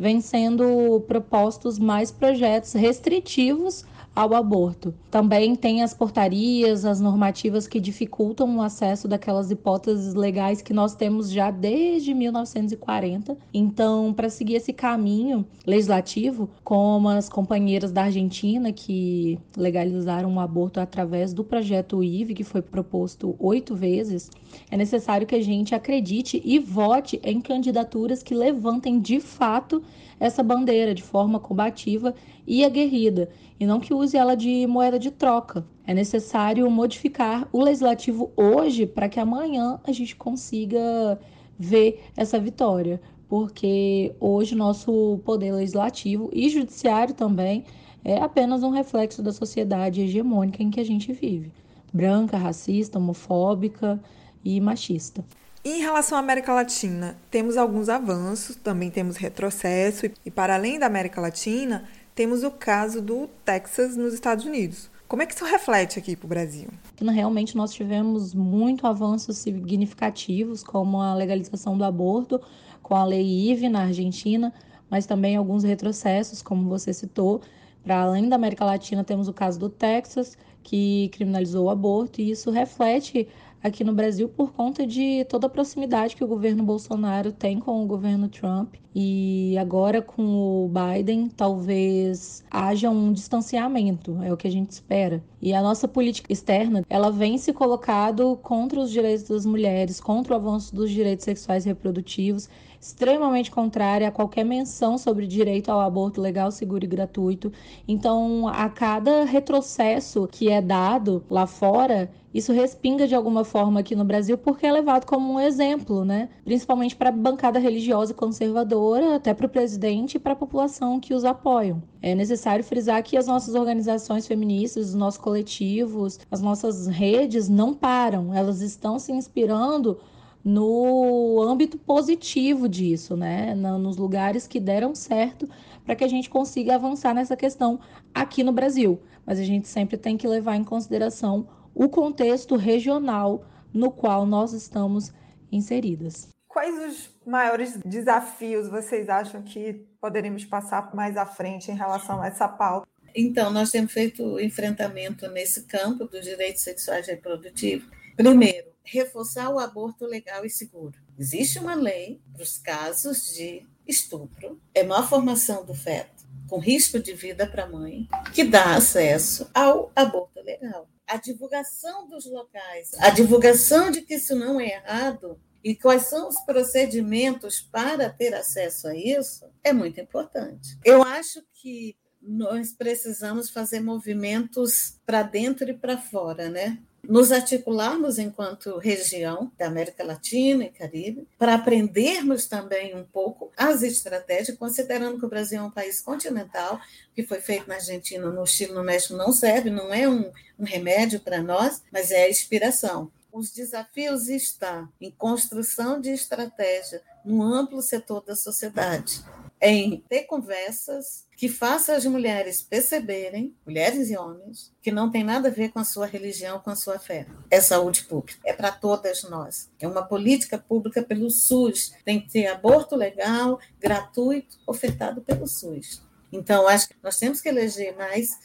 vem 0.00 0.18
sendo 0.22 1.04
propostos 1.06 1.78
mais 1.78 2.10
projetos 2.10 2.72
restritivos 2.72 3.84
ao 4.14 4.34
aborto. 4.34 4.92
Também 5.10 5.54
tem 5.54 5.82
as 5.82 5.94
portarias, 5.94 6.84
as 6.84 7.00
normativas 7.00 7.66
que 7.66 7.80
dificultam 7.80 8.56
o 8.56 8.62
acesso 8.62 9.06
daquelas 9.06 9.50
hipóteses 9.50 10.14
legais 10.14 10.60
que 10.60 10.72
nós 10.72 10.94
temos 10.94 11.30
já 11.30 11.50
desde 11.50 12.12
1940. 12.12 13.36
Então, 13.54 14.12
para 14.12 14.28
seguir 14.28 14.56
esse 14.56 14.72
caminho 14.72 15.46
legislativo, 15.66 16.50
como 16.64 17.08
as 17.08 17.28
companheiras 17.28 17.92
da 17.92 18.04
Argentina 18.04 18.72
que 18.72 19.38
legalizaram 19.56 20.34
o 20.34 20.40
aborto 20.40 20.80
através 20.80 21.32
do 21.32 21.44
projeto 21.44 22.02
IVE, 22.02 22.34
que 22.34 22.44
foi 22.44 22.62
proposto 22.62 23.36
oito 23.38 23.74
vezes, 23.74 24.30
é 24.70 24.76
necessário 24.76 25.26
que 25.26 25.34
a 25.34 25.42
gente 25.42 25.74
acredite 25.74 26.42
e 26.44 26.58
vote 26.58 27.20
em 27.22 27.40
candidaturas 27.40 28.22
que 28.22 28.34
levantem 28.34 29.00
de 29.00 29.20
fato 29.20 29.82
essa 30.18 30.42
bandeira 30.42 30.94
de 30.94 31.02
forma 31.02 31.40
combativa 31.40 32.14
e 32.46 32.64
aguerrida, 32.64 33.30
e 33.60 33.66
não 33.66 33.78
que 33.78 33.92
use 33.92 34.16
ela 34.16 34.34
de 34.34 34.66
moeda 34.66 34.98
de 34.98 35.10
troca. 35.10 35.64
É 35.86 35.92
necessário 35.92 36.68
modificar 36.70 37.46
o 37.52 37.62
legislativo 37.62 38.32
hoje 38.34 38.86
para 38.86 39.08
que 39.08 39.20
amanhã 39.20 39.78
a 39.84 39.92
gente 39.92 40.16
consiga 40.16 41.20
ver 41.58 42.02
essa 42.16 42.40
vitória, 42.40 43.00
porque 43.28 44.14
hoje 44.18 44.56
nosso 44.56 45.20
poder 45.26 45.52
legislativo 45.52 46.30
e 46.32 46.48
judiciário 46.48 47.14
também 47.14 47.64
é 48.02 48.16
apenas 48.18 48.62
um 48.62 48.70
reflexo 48.70 49.22
da 49.22 49.30
sociedade 49.30 50.00
hegemônica 50.00 50.62
em 50.62 50.70
que 50.70 50.80
a 50.80 50.84
gente 50.84 51.12
vive 51.12 51.52
branca, 51.92 52.38
racista, 52.38 52.98
homofóbica 52.98 54.00
e 54.44 54.60
machista. 54.60 55.24
Em 55.62 55.80
relação 55.80 56.16
à 56.16 56.20
América 56.20 56.54
Latina, 56.54 57.18
temos 57.30 57.58
alguns 57.58 57.90
avanços, 57.90 58.56
também 58.56 58.90
temos 58.90 59.16
retrocesso, 59.16 60.06
e 60.24 60.30
para 60.30 60.54
além 60.54 60.78
da 60.78 60.86
América 60.86 61.20
Latina, 61.20 61.84
temos 62.20 62.44
o 62.44 62.50
caso 62.50 63.00
do 63.00 63.30
Texas 63.46 63.96
nos 63.96 64.12
Estados 64.12 64.44
Unidos. 64.44 64.90
Como 65.08 65.22
é 65.22 65.26
que 65.26 65.32
isso 65.32 65.42
reflete 65.46 65.98
aqui 65.98 66.14
para 66.14 66.26
o 66.26 66.28
Brasil? 66.28 66.68
Realmente 67.00 67.56
nós 67.56 67.72
tivemos 67.72 68.34
muito 68.34 68.86
avanços 68.86 69.38
significativos, 69.38 70.62
como 70.62 71.00
a 71.00 71.14
legalização 71.14 71.78
do 71.78 71.82
aborto 71.82 72.38
com 72.82 72.94
a 72.94 73.06
lei 73.06 73.50
IVE 73.50 73.70
na 73.70 73.84
Argentina, 73.84 74.52
mas 74.90 75.06
também 75.06 75.34
alguns 75.34 75.64
retrocessos, 75.64 76.42
como 76.42 76.68
você 76.68 76.92
citou. 76.92 77.40
Para 77.82 78.02
além 78.02 78.28
da 78.28 78.36
América 78.36 78.66
Latina, 78.66 79.02
temos 79.02 79.26
o 79.26 79.32
caso 79.32 79.58
do 79.58 79.70
Texas, 79.70 80.36
que 80.62 81.08
criminalizou 81.14 81.68
o 81.68 81.70
aborto, 81.70 82.20
e 82.20 82.30
isso 82.30 82.50
reflete 82.50 83.26
aqui 83.62 83.84
no 83.84 83.92
Brasil 83.92 84.28
por 84.28 84.52
conta 84.52 84.86
de 84.86 85.24
toda 85.28 85.46
a 85.46 85.50
proximidade 85.50 86.16
que 86.16 86.24
o 86.24 86.26
governo 86.26 86.62
Bolsonaro 86.62 87.32
tem 87.32 87.58
com 87.58 87.82
o 87.82 87.86
governo 87.86 88.28
Trump. 88.28 88.74
E 88.94 89.56
agora 89.56 90.02
com 90.02 90.22
o 90.64 90.68
Biden, 90.68 91.28
talvez 91.28 92.42
haja 92.50 92.90
um 92.90 93.12
distanciamento, 93.12 94.20
é 94.22 94.32
o 94.32 94.36
que 94.36 94.48
a 94.48 94.50
gente 94.50 94.72
espera. 94.72 95.22
E 95.40 95.54
a 95.54 95.62
nossa 95.62 95.86
política 95.86 96.32
externa, 96.32 96.84
ela 96.90 97.10
vem 97.10 97.38
se 97.38 97.52
colocado 97.52 98.36
contra 98.42 98.80
os 98.80 98.90
direitos 98.90 99.28
das 99.28 99.46
mulheres, 99.46 100.00
contra 100.00 100.32
o 100.32 100.36
avanço 100.36 100.74
dos 100.74 100.90
direitos 100.90 101.24
sexuais 101.24 101.64
e 101.64 101.68
reprodutivos, 101.68 102.48
extremamente 102.80 103.50
contrária 103.50 104.08
a 104.08 104.12
qualquer 104.12 104.44
menção 104.44 104.98
sobre 104.98 105.26
direito 105.26 105.70
ao 105.70 105.80
aborto 105.80 106.20
legal, 106.20 106.50
seguro 106.50 106.84
e 106.84 106.88
gratuito. 106.88 107.52
Então, 107.86 108.48
a 108.48 108.68
cada 108.68 109.24
retrocesso 109.24 110.26
que 110.26 110.48
é 110.48 110.60
dado 110.60 111.22
lá 111.30 111.46
fora, 111.46 112.10
isso 112.32 112.52
respinga 112.52 113.08
de 113.08 113.14
alguma 113.14 113.44
forma 113.44 113.80
aqui 113.80 113.96
no 113.96 114.04
Brasil 114.04 114.38
porque 114.38 114.64
é 114.64 114.72
levado 114.72 115.04
como 115.04 115.32
um 115.32 115.40
exemplo, 115.40 116.04
né? 116.04 116.28
Principalmente 116.44 116.94
para 116.94 117.08
a 117.08 117.12
bancada 117.12 117.58
religiosa 117.58 118.14
conservadora, 118.14 119.16
até 119.16 119.34
para 119.34 119.46
o 119.46 119.48
presidente 119.48 120.14
e 120.14 120.20
para 120.20 120.34
a 120.34 120.36
população 120.36 121.00
que 121.00 121.12
os 121.12 121.24
apoiam. 121.24 121.82
É 122.00 122.14
necessário 122.14 122.62
frisar 122.62 123.02
que 123.02 123.16
as 123.16 123.26
nossas 123.26 123.56
organizações 123.56 124.28
feministas, 124.28 124.90
os 124.90 124.94
nossos 124.94 125.20
coletivos, 125.20 126.20
as 126.30 126.40
nossas 126.40 126.86
redes 126.86 127.48
não 127.48 127.74
param, 127.74 128.32
elas 128.32 128.60
estão 128.60 128.98
se 128.98 129.10
inspirando 129.10 129.98
no 130.44 131.42
âmbito 131.42 131.76
positivo 131.76 132.68
disso, 132.68 133.16
né? 133.16 133.54
Nos 133.54 133.96
lugares 133.96 134.46
que 134.46 134.60
deram 134.60 134.94
certo 134.94 135.48
para 135.84 135.96
que 135.96 136.04
a 136.04 136.08
gente 136.08 136.30
consiga 136.30 136.76
avançar 136.76 137.12
nessa 137.12 137.36
questão 137.36 137.80
aqui 138.14 138.44
no 138.44 138.52
Brasil. 138.52 139.00
Mas 139.26 139.38
a 139.40 139.44
gente 139.44 139.66
sempre 139.66 139.96
tem 139.96 140.16
que 140.16 140.26
levar 140.28 140.56
em 140.56 140.64
consideração 140.64 141.46
o 141.74 141.88
contexto 141.88 142.56
regional 142.56 143.44
no 143.72 143.90
qual 143.90 144.26
nós 144.26 144.52
estamos 144.52 145.12
inseridas. 145.50 146.28
Quais 146.48 146.76
os 146.78 147.10
maiores 147.24 147.78
desafios 147.84 148.68
vocês 148.68 149.08
acham 149.08 149.42
que 149.42 149.86
poderemos 150.00 150.44
passar 150.44 150.94
mais 150.94 151.16
à 151.16 151.24
frente 151.24 151.70
em 151.70 151.76
relação 151.76 152.20
a 152.20 152.26
essa 152.26 152.48
pauta? 152.48 152.88
Então, 153.14 153.50
nós 153.50 153.70
temos 153.70 153.92
feito 153.92 154.38
enfrentamento 154.40 155.28
nesse 155.28 155.64
campo 155.64 156.04
dos 156.04 156.24
direitos 156.24 156.62
sexuais 156.62 157.06
e 157.06 157.12
reprodutivos. 157.12 157.88
Primeiro, 158.16 158.68
reforçar 158.84 159.48
o 159.50 159.58
aborto 159.58 160.04
legal 160.06 160.44
e 160.44 160.50
seguro. 160.50 160.98
Existe 161.18 161.58
uma 161.58 161.74
lei 161.74 162.20
para 162.32 162.42
os 162.42 162.58
casos 162.58 163.34
de 163.34 163.66
estupro, 163.86 164.60
é 164.74 164.82
má 164.82 165.06
formação 165.06 165.64
do 165.64 165.74
feto, 165.74 166.24
com 166.48 166.58
risco 166.58 166.98
de 166.98 167.12
vida 167.12 167.46
para 167.46 167.64
a 167.64 167.68
mãe, 167.68 168.08
que 168.32 168.44
dá 168.44 168.76
acesso 168.76 169.50
ao 169.54 169.90
aborto 169.94 170.40
legal 170.40 170.88
a 171.10 171.16
divulgação 171.16 172.08
dos 172.08 172.24
locais, 172.24 172.92
a 172.98 173.10
divulgação 173.10 173.90
de 173.90 174.02
que 174.02 174.14
isso 174.14 174.36
não 174.36 174.60
é 174.60 174.74
errado 174.74 175.40
e 175.62 175.74
quais 175.74 176.06
são 176.06 176.28
os 176.28 176.40
procedimentos 176.42 177.60
para 177.60 178.08
ter 178.08 178.32
acesso 178.32 178.88
a 178.88 178.94
isso 178.94 179.44
é 179.62 179.72
muito 179.72 180.00
importante. 180.00 180.78
Eu 180.84 181.02
acho 181.02 181.42
que 181.52 181.96
nós 182.22 182.72
precisamos 182.72 183.50
fazer 183.50 183.80
movimentos 183.80 185.00
para 185.04 185.22
dentro 185.22 185.68
e 185.68 185.74
para 185.74 185.98
fora, 185.98 186.48
né? 186.48 186.78
Nos 187.02 187.32
articularmos 187.32 188.18
enquanto 188.18 188.78
região 188.78 189.50
da 189.58 189.66
América 189.66 190.04
Latina 190.04 190.64
e 190.64 190.70
Caribe, 190.70 191.26
para 191.38 191.54
aprendermos 191.54 192.46
também 192.46 192.94
um 192.94 193.04
pouco 193.04 193.50
as 193.56 193.82
estratégias, 193.82 194.56
considerando 194.56 195.18
que 195.18 195.24
o 195.24 195.28
Brasil 195.28 195.60
é 195.60 195.62
um 195.62 195.70
país 195.70 196.00
continental, 196.00 196.80
que 197.14 197.22
foi 197.22 197.40
feito 197.40 197.66
na 197.68 197.76
Argentina, 197.76 198.30
no 198.30 198.46
Chile, 198.46 198.72
no 198.72 198.84
México, 198.84 199.14
não 199.14 199.32
serve, 199.32 199.70
não 199.70 199.92
é 199.92 200.08
um, 200.08 200.30
um 200.58 200.64
remédio 200.64 201.20
para 201.20 201.42
nós, 201.42 201.82
mas 201.90 202.10
é 202.10 202.24
a 202.24 202.30
inspiração. 202.30 203.10
Os 203.32 203.50
desafios 203.50 204.28
estão 204.28 204.88
em 205.00 205.10
construção 205.10 206.00
de 206.00 206.10
estratégia 206.10 207.02
no 207.24 207.42
amplo 207.42 207.80
setor 207.80 208.22
da 208.22 208.36
sociedade 208.36 209.22
em 209.60 210.02
ter 210.08 210.24
conversas 210.24 211.26
que 211.36 211.48
façam 211.48 211.94
as 211.94 212.04
mulheres 212.06 212.62
perceberem, 212.62 213.54
mulheres 213.66 214.10
e 214.10 214.16
homens, 214.16 214.72
que 214.80 214.90
não 214.90 215.10
tem 215.10 215.22
nada 215.22 215.48
a 215.48 215.52
ver 215.52 215.70
com 215.70 215.78
a 215.78 215.84
sua 215.84 216.06
religião, 216.06 216.60
com 216.60 216.70
a 216.70 216.76
sua 216.76 216.98
fé. 216.98 217.26
É 217.50 217.60
saúde 217.60 218.04
pública, 218.04 218.40
é 218.44 218.52
para 218.52 218.72
todas 218.72 219.22
nós. 219.24 219.70
É 219.78 219.86
uma 219.86 220.02
política 220.02 220.58
pública 220.58 221.02
pelo 221.02 221.30
SUS. 221.30 221.92
Tem 222.04 222.20
que 222.20 222.30
ter 222.30 222.46
aborto 222.46 222.96
legal, 222.96 223.58
gratuito, 223.78 224.58
ofertado 224.66 225.20
pelo 225.20 225.46
SUS. 225.46 226.02
Então, 226.32 226.66
acho 226.68 226.88
que 226.88 226.96
nós 227.02 227.18
temos 227.18 227.40
que 227.40 227.48
eleger 227.48 227.96
mais 227.96 228.38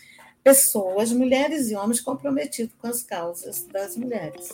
pessoas, 0.44 1.12
mulheres 1.12 1.70
e 1.70 1.76
homens 1.76 2.02
comprometidos 2.02 2.76
com 2.78 2.88
as 2.88 3.04
causas 3.04 3.66
das 3.68 3.96
mulheres. 3.96 4.50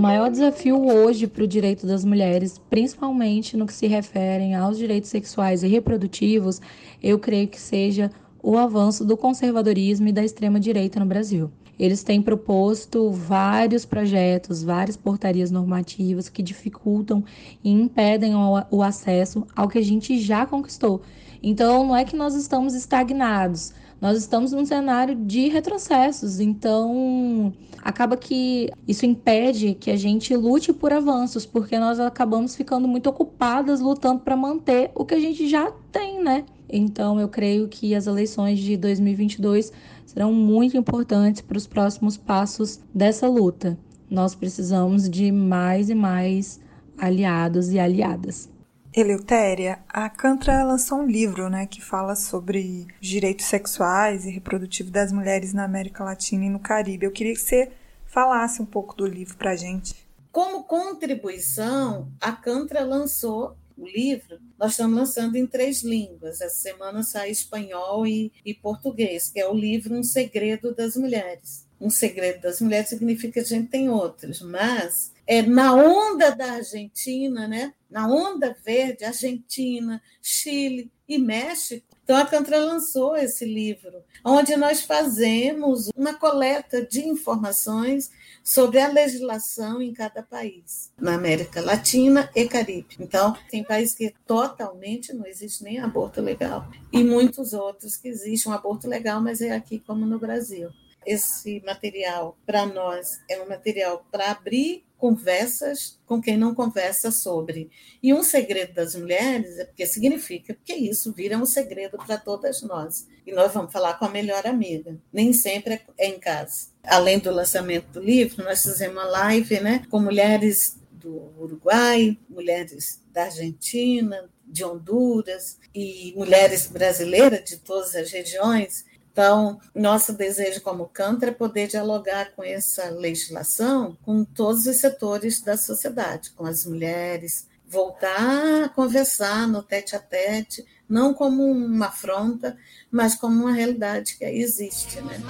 Maior 0.00 0.30
desafio 0.30 0.82
hoje 0.82 1.26
para 1.26 1.44
o 1.44 1.46
direito 1.46 1.86
das 1.86 2.04
mulheres, 2.04 2.60
principalmente 2.70 3.56
no 3.56 3.66
que 3.66 3.72
se 3.72 3.86
refere 3.86 4.54
aos 4.54 4.78
direitos 4.78 5.10
sexuais 5.10 5.62
e 5.62 5.68
reprodutivos, 5.68 6.60
eu 7.02 7.18
creio 7.18 7.46
que 7.46 7.60
seja 7.60 8.10
o 8.42 8.56
avanço 8.56 9.04
do 9.04 9.16
conservadorismo 9.16 10.08
e 10.08 10.12
da 10.12 10.24
extrema-direita 10.24 10.98
no 10.98 11.04
Brasil. 11.06 11.50
Eles 11.78 12.02
têm 12.02 12.20
proposto 12.20 13.10
vários 13.10 13.84
projetos, 13.84 14.62
várias 14.62 14.96
portarias 14.96 15.50
normativas 15.50 16.28
que 16.28 16.42
dificultam 16.42 17.22
e 17.62 17.70
impedem 17.70 18.32
o 18.70 18.82
acesso 18.82 19.46
ao 19.54 19.68
que 19.68 19.78
a 19.78 19.82
gente 19.82 20.18
já 20.18 20.46
conquistou. 20.46 21.02
Então, 21.42 21.86
não 21.86 21.96
é 21.96 22.04
que 22.04 22.16
nós 22.16 22.34
estamos 22.34 22.74
estagnados, 22.74 23.72
nós 24.00 24.16
estamos 24.16 24.52
num 24.52 24.64
cenário 24.64 25.14
de 25.14 25.48
retrocessos. 25.48 26.40
Então, 26.40 27.52
acaba 27.82 28.16
que 28.16 28.70
isso 28.88 29.04
impede 29.04 29.74
que 29.74 29.90
a 29.90 29.96
gente 29.96 30.34
lute 30.34 30.72
por 30.72 30.92
avanços, 30.92 31.44
porque 31.44 31.78
nós 31.78 32.00
acabamos 32.00 32.56
ficando 32.56 32.88
muito 32.88 33.10
ocupadas 33.10 33.80
lutando 33.80 34.20
para 34.20 34.36
manter 34.36 34.90
o 34.94 35.04
que 35.04 35.14
a 35.14 35.20
gente 35.20 35.46
já 35.46 35.70
tem, 35.92 36.22
né? 36.22 36.44
Então, 36.68 37.20
eu 37.20 37.28
creio 37.28 37.68
que 37.68 37.94
as 37.94 38.06
eleições 38.06 38.58
de 38.58 38.76
2022 38.76 39.72
serão 40.06 40.32
muito 40.32 40.76
importantes 40.76 41.42
para 41.42 41.58
os 41.58 41.66
próximos 41.66 42.16
passos 42.16 42.80
dessa 42.94 43.28
luta. 43.28 43.78
Nós 44.08 44.34
precisamos 44.34 45.08
de 45.08 45.30
mais 45.30 45.90
e 45.90 45.94
mais 45.94 46.60
aliados 46.96 47.70
e 47.72 47.78
aliadas. 47.78 48.48
Eleutéria, 48.92 49.78
a 49.88 50.10
Cantra 50.10 50.64
lançou 50.64 50.98
um 50.98 51.06
livro 51.06 51.48
né, 51.48 51.64
que 51.64 51.80
fala 51.80 52.16
sobre 52.16 52.88
direitos 53.00 53.46
sexuais 53.46 54.24
e 54.24 54.30
reprodutivos 54.30 54.90
das 54.90 55.12
mulheres 55.12 55.52
na 55.52 55.64
América 55.64 56.02
Latina 56.02 56.46
e 56.46 56.50
no 56.50 56.58
Caribe. 56.58 57.06
Eu 57.06 57.12
queria 57.12 57.32
que 57.32 57.40
você 57.40 57.70
falasse 58.04 58.60
um 58.60 58.66
pouco 58.66 58.96
do 58.96 59.06
livro 59.06 59.36
para 59.36 59.52
a 59.52 59.56
gente. 59.56 59.94
Como 60.32 60.64
contribuição, 60.64 62.08
a 62.20 62.32
Cantra 62.32 62.84
lançou 62.84 63.56
o 63.78 63.86
livro, 63.86 64.38
nós 64.58 64.72
estamos 64.72 64.96
lançando 64.96 65.36
em 65.36 65.46
três 65.46 65.84
línguas. 65.84 66.40
Essa 66.40 66.56
semana 66.56 67.04
sai 67.04 67.30
espanhol 67.30 68.04
e, 68.04 68.32
e 68.44 68.52
português, 68.52 69.28
que 69.28 69.38
é 69.38 69.48
o 69.48 69.54
livro 69.54 69.94
Um 69.94 70.02
Segredo 70.02 70.74
das 70.74 70.96
Mulheres. 70.96 71.69
Um 71.80 71.88
segredo 71.90 72.42
das 72.42 72.60
mulheres 72.60 72.88
significa 72.88 73.34
que 73.34 73.40
a 73.40 73.44
gente 73.44 73.70
tem 73.70 73.88
outros, 73.88 74.42
mas 74.42 75.12
é 75.26 75.40
na 75.42 75.74
onda 75.74 76.30
da 76.30 76.52
Argentina, 76.52 77.48
né? 77.48 77.72
Na 77.90 78.06
onda 78.06 78.56
verde, 78.64 79.04
Argentina, 79.04 80.02
Chile 80.20 80.90
e 81.08 81.18
México. 81.18 81.86
Então 82.04 82.16
a 82.16 82.26
Cantra 82.26 82.58
lançou 82.58 83.16
esse 83.16 83.44
livro, 83.44 84.02
onde 84.24 84.56
nós 84.56 84.82
fazemos 84.82 85.88
uma 85.96 86.14
coleta 86.14 86.84
de 86.84 87.00
informações 87.06 88.10
sobre 88.42 88.80
a 88.80 88.88
legislação 88.88 89.80
em 89.80 89.92
cada 89.92 90.22
país, 90.22 90.90
na 90.98 91.14
América 91.14 91.60
Latina 91.60 92.28
e 92.34 92.48
Caribe. 92.48 92.96
Então, 92.98 93.36
tem 93.48 93.62
países 93.62 93.94
que 93.94 94.12
totalmente 94.26 95.12
não 95.12 95.26
existe 95.26 95.62
nem 95.62 95.78
aborto 95.78 96.20
legal, 96.20 96.68
e 96.92 97.04
muitos 97.04 97.52
outros 97.52 97.96
que 97.96 98.08
existe 98.08 98.48
um 98.48 98.52
aborto 98.52 98.88
legal, 98.88 99.20
mas 99.20 99.40
é 99.40 99.52
aqui 99.52 99.78
como 99.78 100.04
no 100.04 100.18
Brasil. 100.18 100.70
Esse 101.06 101.60
material, 101.64 102.36
para 102.44 102.66
nós, 102.66 103.20
é 103.28 103.40
um 103.40 103.48
material 103.48 104.06
para 104.10 104.32
abrir 104.32 104.84
conversas 105.00 105.98
com 106.04 106.20
quem 106.20 106.36
não 106.36 106.54
conversa 106.54 107.10
sobre. 107.10 107.70
E 108.02 108.12
um 108.12 108.22
segredo 108.22 108.74
das 108.74 108.94
mulheres 108.94 109.58
é 109.58 109.64
porque 109.64 109.86
significa 109.86 110.54
que 110.62 110.74
isso 110.74 111.12
vira 111.12 111.38
um 111.38 111.46
segredo 111.46 111.96
para 111.96 112.18
todas 112.18 112.62
nós. 112.62 113.08
E 113.26 113.32
nós 113.32 113.52
vamos 113.52 113.72
falar 113.72 113.94
com 113.94 114.04
a 114.04 114.10
melhor 114.10 114.46
amiga. 114.46 114.96
Nem 115.10 115.32
sempre 115.32 115.80
é 115.96 116.06
em 116.06 116.20
casa. 116.20 116.68
Além 116.84 117.18
do 117.18 117.30
lançamento 117.30 117.86
do 117.86 118.00
livro, 118.00 118.44
nós 118.44 118.62
fizemos 118.62 118.96
uma 118.96 119.06
live 119.06 119.60
né, 119.60 119.82
com 119.90 119.98
mulheres 119.98 120.78
do 120.92 121.32
Uruguai, 121.40 122.18
mulheres 122.28 123.00
da 123.10 123.24
Argentina, 123.24 124.28
de 124.46 124.64
Honduras 124.64 125.58
e 125.74 126.12
mulheres 126.14 126.66
brasileiras 126.66 127.42
de 127.44 127.56
todas 127.56 127.94
as 127.94 128.10
regiões 128.10 128.84
então, 129.12 129.58
nosso 129.74 130.12
desejo 130.12 130.60
como 130.60 130.86
Cantra 130.86 131.30
é 131.30 131.34
poder 131.34 131.66
dialogar 131.66 132.32
com 132.34 132.44
essa 132.44 132.90
legislação 132.90 133.96
com 134.02 134.24
todos 134.24 134.66
os 134.66 134.76
setores 134.76 135.40
da 135.42 135.56
sociedade, 135.56 136.30
com 136.30 136.46
as 136.46 136.64
mulheres, 136.64 137.48
voltar 137.68 138.64
a 138.64 138.68
conversar 138.68 139.48
no 139.48 139.62
tete 139.62 139.96
a 139.96 139.98
tete, 139.98 140.64
não 140.88 141.12
como 141.12 141.44
uma 141.44 141.86
afronta, 141.86 142.56
mas 142.90 143.14
como 143.14 143.42
uma 143.44 143.52
realidade 143.52 144.16
que 144.16 144.24
existe. 144.24 145.00
Né? 145.00 145.20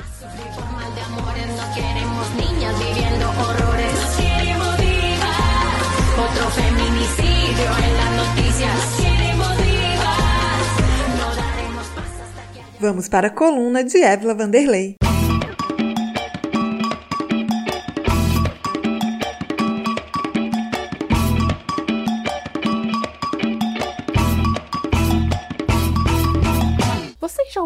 Outro 6.18 6.50
feminicídio 6.50 7.64
em 7.64 7.94
las 7.94 8.26
noticias. 8.26 9.19
Vamos 12.80 13.10
para 13.10 13.28
a 13.28 13.34
coluna 13.34 13.84
de 13.84 13.98
Évila 13.98 14.32
Vanderlei. 14.32 14.96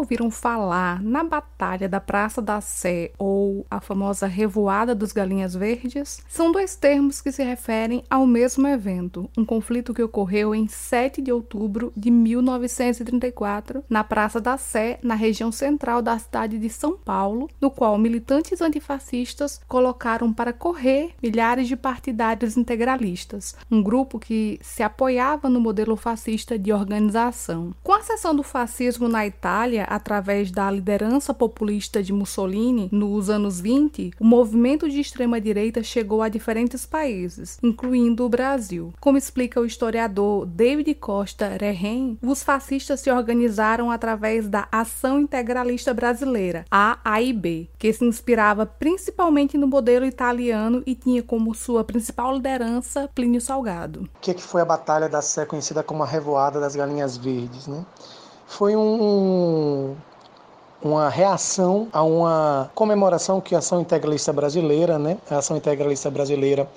Ouviram 0.05 0.29
falar 0.29 1.01
na 1.01 1.23
Batalha 1.23 1.89
da 1.89 1.99
Praça 1.99 2.39
da 2.39 2.61
Sé 2.61 3.11
ou 3.17 3.65
a 3.71 3.81
famosa 3.81 4.27
Revoada 4.27 4.93
dos 4.93 5.11
Galinhas 5.11 5.55
Verdes? 5.55 6.21
São 6.29 6.51
dois 6.51 6.75
termos 6.75 7.21
que 7.21 7.31
se 7.31 7.43
referem 7.43 8.03
ao 8.07 8.27
mesmo 8.27 8.67
evento, 8.67 9.27
um 9.35 9.43
conflito 9.43 9.95
que 9.95 10.03
ocorreu 10.03 10.53
em 10.53 10.67
7 10.67 11.23
de 11.23 11.31
outubro 11.31 11.91
de 11.97 12.11
1934 12.11 13.83
na 13.89 14.03
Praça 14.03 14.39
da 14.39 14.57
Sé, 14.57 14.99
na 15.01 15.15
região 15.15 15.51
central 15.51 16.03
da 16.03 16.19
cidade 16.19 16.59
de 16.59 16.69
São 16.69 16.95
Paulo, 16.95 17.49
no 17.59 17.71
qual 17.71 17.97
militantes 17.97 18.61
antifascistas 18.61 19.59
colocaram 19.67 20.31
para 20.31 20.53
correr 20.53 21.15
milhares 21.21 21.67
de 21.67 21.75
partidários 21.75 22.57
integralistas, 22.57 23.55
um 23.71 23.81
grupo 23.81 24.19
que 24.19 24.59
se 24.61 24.83
apoiava 24.83 25.49
no 25.49 25.59
modelo 25.59 25.95
fascista 25.95 26.59
de 26.59 26.71
organização. 26.71 27.73
Com 27.81 27.93
a 27.93 27.97
ascensão 27.97 28.35
do 28.35 28.43
fascismo 28.43 29.07
na 29.07 29.25
Itália, 29.25 29.94
através 29.95 30.51
da 30.51 30.69
liderança 30.69 31.33
populista 31.33 32.03
de 32.03 32.13
Mussolini 32.13 32.89
nos 32.91 33.29
anos 33.29 33.59
20, 33.59 34.11
o 34.19 34.25
movimento 34.25 34.89
de 34.89 34.99
extrema-direita 34.99 35.81
chegou 35.81 36.21
a 36.21 36.29
diferentes 36.29 36.85
países, 36.85 37.57
incluindo 37.63 38.25
o 38.25 38.29
Brasil. 38.29 38.93
Como 38.99 39.17
explica 39.17 39.59
o 39.59 39.65
historiador 39.65 40.45
David 40.45 40.93
Costa 40.95 41.49
Rehen, 41.59 42.17
os 42.21 42.43
fascistas 42.43 42.99
se 42.99 43.09
organizaram 43.09 43.89
através 43.89 44.47
da 44.47 44.67
Ação 44.71 45.19
Integralista 45.19 45.93
Brasileira, 45.93 46.65
AIB, 46.69 47.69
que 47.77 47.93
se 47.93 48.05
inspirava 48.05 48.65
principalmente 48.65 49.57
no 49.57 49.67
modelo 49.67 50.05
italiano 50.05 50.83
e 50.85 50.95
tinha 50.95 51.23
como 51.23 51.55
sua 51.55 51.83
principal 51.83 52.33
liderança 52.33 53.09
Plínio 53.13 53.41
Salgado. 53.41 54.01
O 54.15 54.19
que, 54.19 54.33
que 54.33 54.43
foi 54.43 54.61
a 54.61 54.65
Batalha 54.65 55.07
da 55.07 55.21
Sé, 55.21 55.45
conhecida 55.45 55.81
como 55.83 56.03
a 56.03 56.05
Revoada 56.05 56.59
das 56.59 56.75
Galinhas 56.75 57.17
Verdes, 57.17 57.67
né? 57.67 57.85
Foi 58.47 58.75
um, 58.75 59.95
uma 60.81 61.09
reação 61.09 61.87
a 61.91 62.03
uma 62.03 62.69
comemoração 62.75 63.41
que 63.41 63.55
a 63.55 63.59
Ação 63.59 63.81
Integralista 63.81 64.31
Brasileira, 64.31 64.99
né? 64.99 65.17
A 65.29 65.37
Ação 65.37 65.57
Integralista 65.57 66.09
Brasileira 66.11 66.69